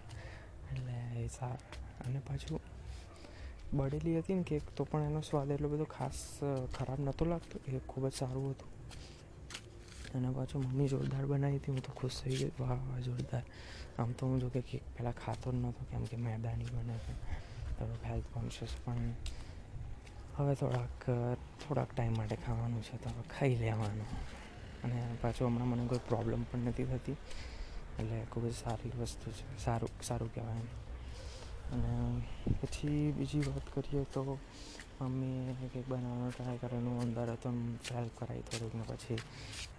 એટલે 0.72 1.24
એ 1.24 1.28
સારું. 1.28 2.06
અને 2.06 2.20
પાછું 2.20 2.60
બળેલી 3.74 4.20
હતી 4.20 4.34
ને 4.34 4.44
કેક, 4.44 4.64
તો 4.76 4.84
પણ 4.84 5.02
એનો 5.02 5.22
સ્વાદ 5.22 5.52
એટલો 5.52 5.70
બધો 5.70 5.84
ખાસ 5.84 6.40
ખરાબ 6.78 7.00
નહોતો 7.00 7.26
લાગતો. 7.26 7.60
એ 7.72 7.80
ખૂબ 7.80 8.08
જ 8.08 8.14
સારું 8.14 8.52
હતું. 8.52 8.70
અને 10.14 10.30
પાછું 10.32 10.64
મમ્મી 10.64 10.88
જોરદાર 10.88 11.26
બનાવી 11.26 11.56
હતી. 11.56 11.72
હું 11.72 11.82
તો 11.82 11.92
ખુશ 11.94 12.22
થઈ 12.22 12.36
ગઈ. 12.36 12.52
વાહ 12.60 12.72
વાહ, 12.72 13.00
જોરદાર. 13.00 13.44
આમ 14.00 14.12
તો 14.12 14.28
હું 14.28 14.40
જો 14.40 14.50
કે 14.50 14.62
કેક 14.62 14.82
પહેલાં 14.98 15.14
ખાતો 15.14 15.52
જ 15.52 15.56
નહોતો, 15.56 15.86
કેમ 15.92 16.04
કે 16.04 16.18
મેદાની 16.18 16.66
બને 16.66 16.98
છે. 16.98 17.14
હેલ્થ 18.06 18.26
કોન્શિયસ 18.34 18.70
પણ 18.86 18.98
હવે 20.40 20.56
થોડાક 20.56 21.10
થોડાક 21.62 21.94
ટાઈમ 21.94 22.18
માટે 22.18 22.36
ખાવાનું 22.36 22.84
છે 22.84 22.98
તો 22.98 23.10
ખાઈ 23.40 23.56
લેવાનું. 23.56 24.06
અને 24.84 25.18
પાછું 25.22 25.48
હમણાં 25.48 25.68
મને 25.68 25.88
કોઈ 25.88 26.00
પ્રોબ્લેમ 26.08 26.44
પણ 26.44 26.60
નથી 26.60 26.84
થતી. 26.84 27.16
એટલે 28.00 28.26
ખૂબ 28.32 28.46
જ 28.48 28.54
સારી 28.54 28.92
વસ્તુ 29.00 29.32
છે. 29.32 29.58
સારું 29.64 29.90
સારું 30.02 30.34
કહેવાય 30.34 30.56
એમ. 30.56 30.68
અને 31.74 32.22
પછી 32.62 33.12
બીજી 33.18 33.40
વાત 33.40 33.76
કરીએ 33.76 34.04
તો 34.04 34.40
મમ્મીએ 35.02 35.68
કંઈક 35.68 35.90
બનાવવાનો 35.90 36.30
ટ્રાય 36.30 36.58
કરેલું 36.58 37.02
અંદર 37.02 37.32
હતો 37.32 37.50
હેલ્પ 37.92 38.12
કરાવી 38.20 38.42
થોડીક 38.42 38.76
ને 38.76 38.84
પછી 38.88 39.16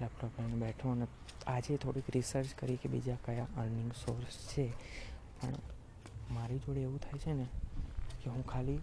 લેપટોપ 0.01 0.41
લઈને 0.41 0.55
બેઠો. 0.55 0.93
અને 0.93 1.07
આજે 1.47 1.77
થોડીક 1.77 2.05
રિસર્ચ 2.15 2.55
કરી 2.55 2.77
કે 2.77 2.89
બીજા 2.89 3.17
કયા 3.25 3.47
અર્નિંગ 3.57 3.93
સોર્સ 3.93 4.37
છે. 4.53 4.73
પણ 5.41 5.55
મારી 6.31 6.59
જોડે 6.59 6.81
એવું 6.81 7.01
થાય 7.01 7.19
છે 7.19 7.33
ને 7.33 7.47
કે 8.25 8.31
હું 8.31 8.47
ખાલી 8.47 8.79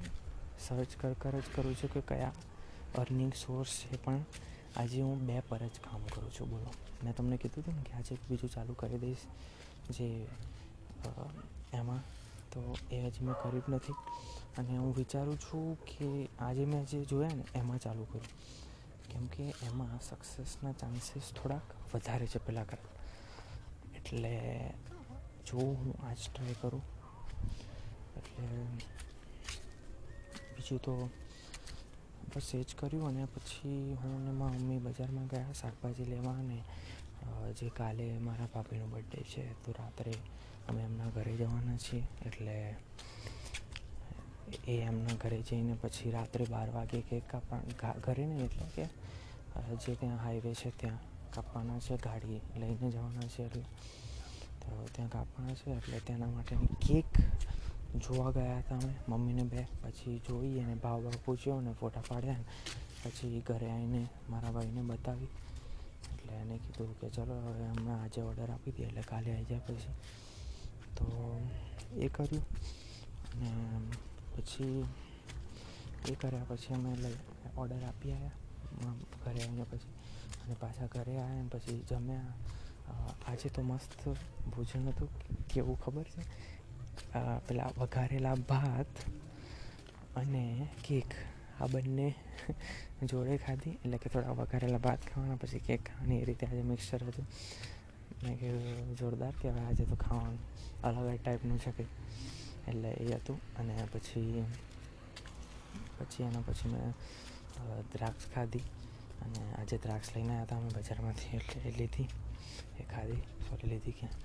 સર્ચ 0.60 0.92
કર 1.02 1.14
કર 1.14 1.40
જ 1.40 1.48
કરું 1.56 1.76
છું 1.76 1.90
કે 1.94 2.02
કયા 2.02 2.34
અર્નિંગ 2.96 3.34
સોર્સ 3.36 3.72
છે 3.80 3.98
પણ 4.04 4.22
આજે 4.78 5.02
હું 5.02 5.26
બે 5.28 5.40
પર 5.40 5.62
જ 5.68 5.80
કામ 5.86 6.02
કરું 6.06 6.32
છું. 6.32 6.50
બોલો. 6.50 6.72
મેં 7.04 7.16
તમને 7.16 7.38
કીધું 7.38 7.64
હતું 7.64 7.76
ને 7.76 7.84
કે 7.84 7.94
આજે 7.94 8.14
બીજું 8.30 8.50
ચાલુ 8.50 8.74
કરી 8.74 8.98
દઈશ 8.98 9.24
જે 9.90 10.08
એમાં. 11.74 12.02
તો 12.52 12.62
એ 12.92 12.98
હજી 13.06 13.26
મેં 13.26 13.36
કર્યું 13.44 13.64
નથી. 13.70 13.96
અને 14.58 14.78
હું 14.78 14.92
વિચારું 14.96 15.38
છું 15.40 15.66
કે 15.86 16.08
આજે 16.40 16.64
મેં 16.66 16.86
જે 16.86 17.00
જોયા 17.06 17.36
ને 17.36 17.46
એમાં 17.56 17.80
ચાલુ 17.80 18.04
કરું 18.04 18.28
કેમ 19.10 19.26
કે 19.28 19.44
એમાં 19.64 20.00
સક્સેસના 20.02 20.72
ચાન્સીસ 20.72 21.28
થોડાક 21.36 21.96
વધારે 21.96 22.28
છે 22.28 22.40
પહેલાં 22.46 22.68
કરતાં. 22.68 22.96
એટલે 23.96 24.34
જો 25.48 25.58
હું 25.58 25.94
આજ 26.08 26.20
ટ્રાય 26.34 26.56
કરું, 26.62 26.84
એટલે 28.18 28.48
બીજું 30.68 30.80
તો 30.82 31.10
બસ 32.32 32.54
એ 32.56 32.64
જ 32.64 32.76
કર્યું 32.76 33.08
અને 33.10 33.24
પછી 33.26 33.96
હું 34.02 34.14
અને 34.20 34.32
મારા 34.32 34.60
મમ્મી 34.60 34.80
બજારમાં 34.80 35.28
ગયા, 35.28 35.54
શાકભાજી 35.54 36.06
લેવા 36.06 36.38
અને 36.44 36.60
જે 37.58 37.70
કાલે 37.70 38.06
મારા 38.20 38.50
ભાભીનો 38.54 38.88
બર્થડે 38.88 39.24
છે 39.24 39.44
તો 39.64 39.72
રાત્રે 39.72 40.14
અમે 40.68 40.82
એમના 40.84 41.10
ઘરે 41.16 41.34
જવાના 41.40 41.78
છીએ. 41.78 42.04
એટલે 42.28 42.56
એ 44.68 44.76
એમના 44.82 45.16
ઘરે 45.16 45.40
જઈને 45.42 45.74
પછી 45.82 46.12
રાત્રે 46.12 46.46
બાર 46.46 46.70
વાગે 46.70 47.00
કેક 47.02 47.24
કાપવા 47.32 47.94
ઘરે 48.06 48.26
નહીં, 48.26 48.46
એટલે 48.46 48.66
કે 48.76 48.86
જે 49.82 49.96
ત્યાં 49.96 50.20
હાઈવે 50.20 50.52
છે 50.54 50.72
ત્યાં 50.72 51.00
કાપવાના 51.32 51.80
છે, 51.80 51.96
ગાડી 51.98 52.42
લઈને 52.62 52.88
જવાના 52.92 53.28
છે 53.34 53.44
એટલે, 53.48 53.66
તો 54.62 54.68
ત્યાં 54.94 55.12
કાપવાના 55.16 55.56
છે. 55.60 55.68
એટલે 55.80 55.98
તેના 56.08 56.32
માટેની 56.36 56.76
કેક 56.86 57.12
જોવા 57.96 58.32
ગયા 58.32 58.58
હતા 58.58 58.76
અમે. 58.76 58.94
મમ્મીને 59.10 59.44
બે, 59.44 59.62
પછી 59.82 60.22
જોઈ 60.28 60.60
અને 60.60 60.76
ભાવ 60.76 61.02
ભાવ 61.02 61.14
પૂછ્યો 61.26 61.58
અને 61.58 61.72
ફોટા 61.74 62.04
પાડ્યા 62.08 62.36
પછી 63.04 63.42
ઘરે 63.48 63.72
આવીને 63.72 64.08
મારા 64.30 64.52
ભાઈને 64.52 64.82
બતાવી. 64.82 65.28
એટલે 66.14 66.34
એને 66.34 66.58
કીધું 66.58 67.00
કે 67.00 67.10
ચલો 67.10 67.36
હવે 67.42 67.66
અમે 67.66 67.92
આજે 67.94 68.22
ઓર્ડર 68.22 68.50
આપી 68.52 68.72
દઈએ 68.72 68.86
એટલે 68.86 69.02
કાલે 69.02 69.34
આવી 69.34 69.46
જાય 69.46 69.60
પછી. 69.60 69.94
તો 70.98 71.06
એ 71.96 72.08
કર્યું. 72.08 72.44
અને 73.42 73.80
પછી 74.36 74.86
એ 76.10 76.16
કર્યા 76.16 76.46
પછી 76.48 76.74
અમે 76.74 76.92
ઓર્ડર 77.58 77.84
આપી 77.84 78.12
આવ્યા 78.12 78.94
ઘરે 79.26 79.40
આવીને 79.44 79.64
પછી. 79.64 79.94
અને 80.46 80.56
પાછા 80.60 80.86
ઘરે 80.86 81.18
આવ્યા 81.18 81.42
ને 81.42 81.50
પછી 81.50 81.84
જમ્યા. 81.90 82.34
આજે 83.28 83.50
તો 83.50 83.62
મસ્ત 83.62 84.08
ભોજન 84.56 84.88
હતું. 84.90 85.10
કેવું 85.48 85.80
ખબર 85.80 86.04
છે? 86.04 86.22
પેલા 87.48 87.70
વઘારેલા 87.78 88.36
ભાત 88.50 88.94
અને 90.16 90.44
કેક. 90.84 91.10
આ 91.62 91.68
બંને 91.68 92.08
જોડે 93.04 93.38
ખાધી, 93.38 93.72
એટલે 93.72 93.98
કે 93.98 94.10
થોડા 94.10 94.34
વઘારેલા 94.40 94.78
ભાત 94.78 95.02
ખાવાના, 95.10 95.36
પછી 95.36 95.60
કેક 95.60 95.82
ખાવાની. 95.88 96.20
એ 96.22 96.26
રીતે 96.26 96.46
આજે 96.48 96.62
મિક્સર 96.62 97.04
હતું. 97.04 97.26
મેં 98.24 98.36
કીધું 98.40 98.96
જોરદાર 98.96 99.34
કહેવાય, 99.42 99.66
આજે 99.66 99.84
તો 99.86 99.96
ખાવાનું 99.96 100.40
અલગ 100.84 101.08
જ 101.14 101.20
ટાઈપનું 101.24 101.60
છે 101.60 101.72
કે 101.72 101.86
એટલે 102.68 102.90
એ 102.92 103.16
હતું. 103.16 103.40
અને 103.60 103.74
પછી 103.94 104.46
પછી 105.98 106.24
એના 106.24 106.44
પછી 106.48 106.70
મેં 106.70 106.94
દ્રાક્ષ 107.94 108.26
ખાધી. 108.36 108.66
અને 109.22 109.42
આજે 109.54 109.78
દ્રાક્ષ 109.78 110.10
લઈને 110.16 110.30
આવ્યા 110.30 110.44
હતા 110.44 110.58
અમે 110.58 110.70
બજારમાંથી, 110.76 111.38
એટલે 111.38 111.72
લીધી. 111.80 112.08
એ 112.80 112.84
ખાધી. 112.84 113.22
સોરી, 113.46 113.68
લીધી 113.68 113.92
ક્યાં? 113.92 114.16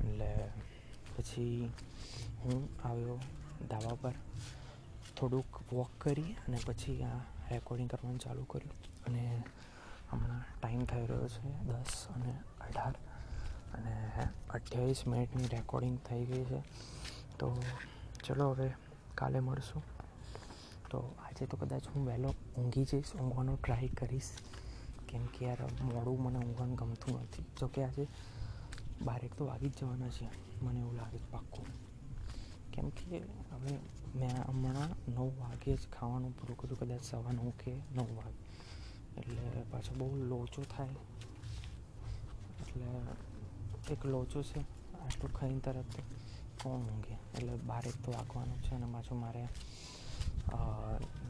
એટલે 0.00 0.28
પછી 1.18 1.72
હું 2.38 2.68
આવ્યો 2.84 3.18
ધાબા 3.70 3.94
પર. 4.00 4.12
થોડુંક 5.16 5.72
વોક 5.72 5.90
કરી 5.98 6.22
અને 6.22 6.58
પછી 6.66 7.02
આ 7.02 7.18
રેકોર્ડિંગ 7.50 7.90
કરવાનું 7.90 8.20
ચાલુ 8.20 8.44
કર્યું. 8.44 9.04
અને 9.04 9.44
હમણાં 10.10 10.60
ટાઈમ 10.60 10.84
થઈ 10.84 11.06
રહ્યો 11.06 11.28
છે 11.28 11.48
દસ 11.48 12.06
અને 12.14 12.32
અઢાર. 12.60 12.94
અને 13.74 14.26
અઠ્યાવીસ 14.50 15.06
મિનિટની 15.06 15.44
રેકોર્ડિંગ 15.44 15.98
થઈ 15.98 16.24
ગઈ 16.24 16.44
છે. 16.44 16.60
તો 17.38 17.62
ચલો 18.24 18.50
હવે 18.50 18.70
કાલે 19.14 19.40
મળશું. 19.40 19.82
તો 20.90 20.98
આજે 20.98 21.46
તો 21.46 21.56
કદાચ 21.56 21.86
હું 21.86 22.06
વહેલો 22.06 22.34
ઊંઘી 22.56 22.84
જઈશ, 22.84 23.14
ઊંઘવાનો 23.14 23.56
ટ્રાય 23.56 23.88
કરીશ. 23.88 24.30
કેમ 25.08 25.26
કે 25.26 25.46
યાર 25.46 25.62
મોડું 25.82 26.22
મને 26.22 26.38
ઊંઘવાનું 26.38 26.74
ગમતું 26.74 27.22
નથી. 27.22 27.44
જોકે 27.60 27.84
આજે 27.84 28.06
બારેક 29.02 29.34
તો 29.34 29.46
વાગી 29.46 29.68
જ 29.68 29.76
જવાના 29.80 30.08
છે. 30.08 30.28
મને 30.64 30.80
એવું 30.80 30.94
લાગે 30.94 31.18
છે 31.18 31.30
પાક્કું. 31.30 31.66
કેમ 32.72 32.88
કે 32.88 33.18
હવે 33.50 33.72
મેં 34.14 34.34
હમણાં 34.48 35.10
નવ 35.10 35.30
વાગે 35.38 35.76
જ 35.76 35.88
ખાવાનું 35.88 36.32
પૂરું 36.38 36.56
કર્યું. 36.56 36.78
કદાચ 36.78 37.02
સવા 37.02 37.32
નવ 37.32 37.50
કે 37.64 37.72
નવ 37.94 38.08
વાગે. 38.16 38.42
એટલે 39.20 39.62
પાછો 39.70 39.94
બહુ 39.94 40.16
લોચો 40.16 40.62
થાય. 40.62 40.94
એટલે 42.60 42.86
એક 43.92 44.06
લોચો 44.06 44.42
છે. 44.42 44.60
આટલું 44.98 45.32
ખાઈને 45.32 45.60
તરત 45.60 45.92
કોણ 46.62 46.80
ઊંઘે? 46.80 47.16
એટલે 47.34 47.56
બારેક 47.56 47.96
તો 48.04 48.12
વાગવાનું 48.12 48.62
છે 48.62 48.74
અને 48.74 48.86
પાછું 48.92 49.18
મારે 49.20 49.44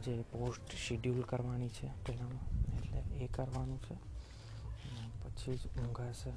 જે 0.05 0.23
પોસ્ટ 0.23 0.75
શિડ્યુલ 0.77 1.23
કરવાની 1.23 1.69
છે 1.69 1.89
પહેલાંમાં 2.05 2.77
એટલે 2.77 2.99
એ 3.17 3.27
કરવાનું 3.27 3.79
છે. 3.83 3.97
પછી 5.23 5.57
જ 5.57 5.67
ઊંઘાશે. 5.79 6.33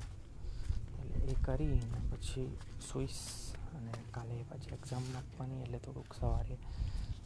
એ 1.15 1.33
કરીને 1.41 2.01
પછી 2.11 2.57
સૂઈશ 2.91 3.21
અને 3.75 3.91
કાલે 4.11 4.45
પછી 4.49 4.73
એક્ઝામ 4.73 5.03
આપવાની 5.17 5.61
એટલે 5.61 5.77
થોડુંક 5.77 6.13
સવારે 6.13 6.57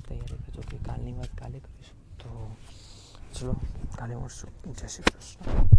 તૈયારી 0.10 0.38
કરજો 0.46 0.62
કે 0.62 0.78
કાલની 0.78 1.14
વાત 1.14 1.38
કાલે 1.38 1.60
કરીશું. 1.60 2.18
તો 2.18 2.56
ચલો, 3.34 3.56
કાલે 3.98 4.16
મળશું. 4.16 4.74
જય 4.74 4.88
શ્રી 4.88 5.04
કૃષ્ણ. 5.04 5.75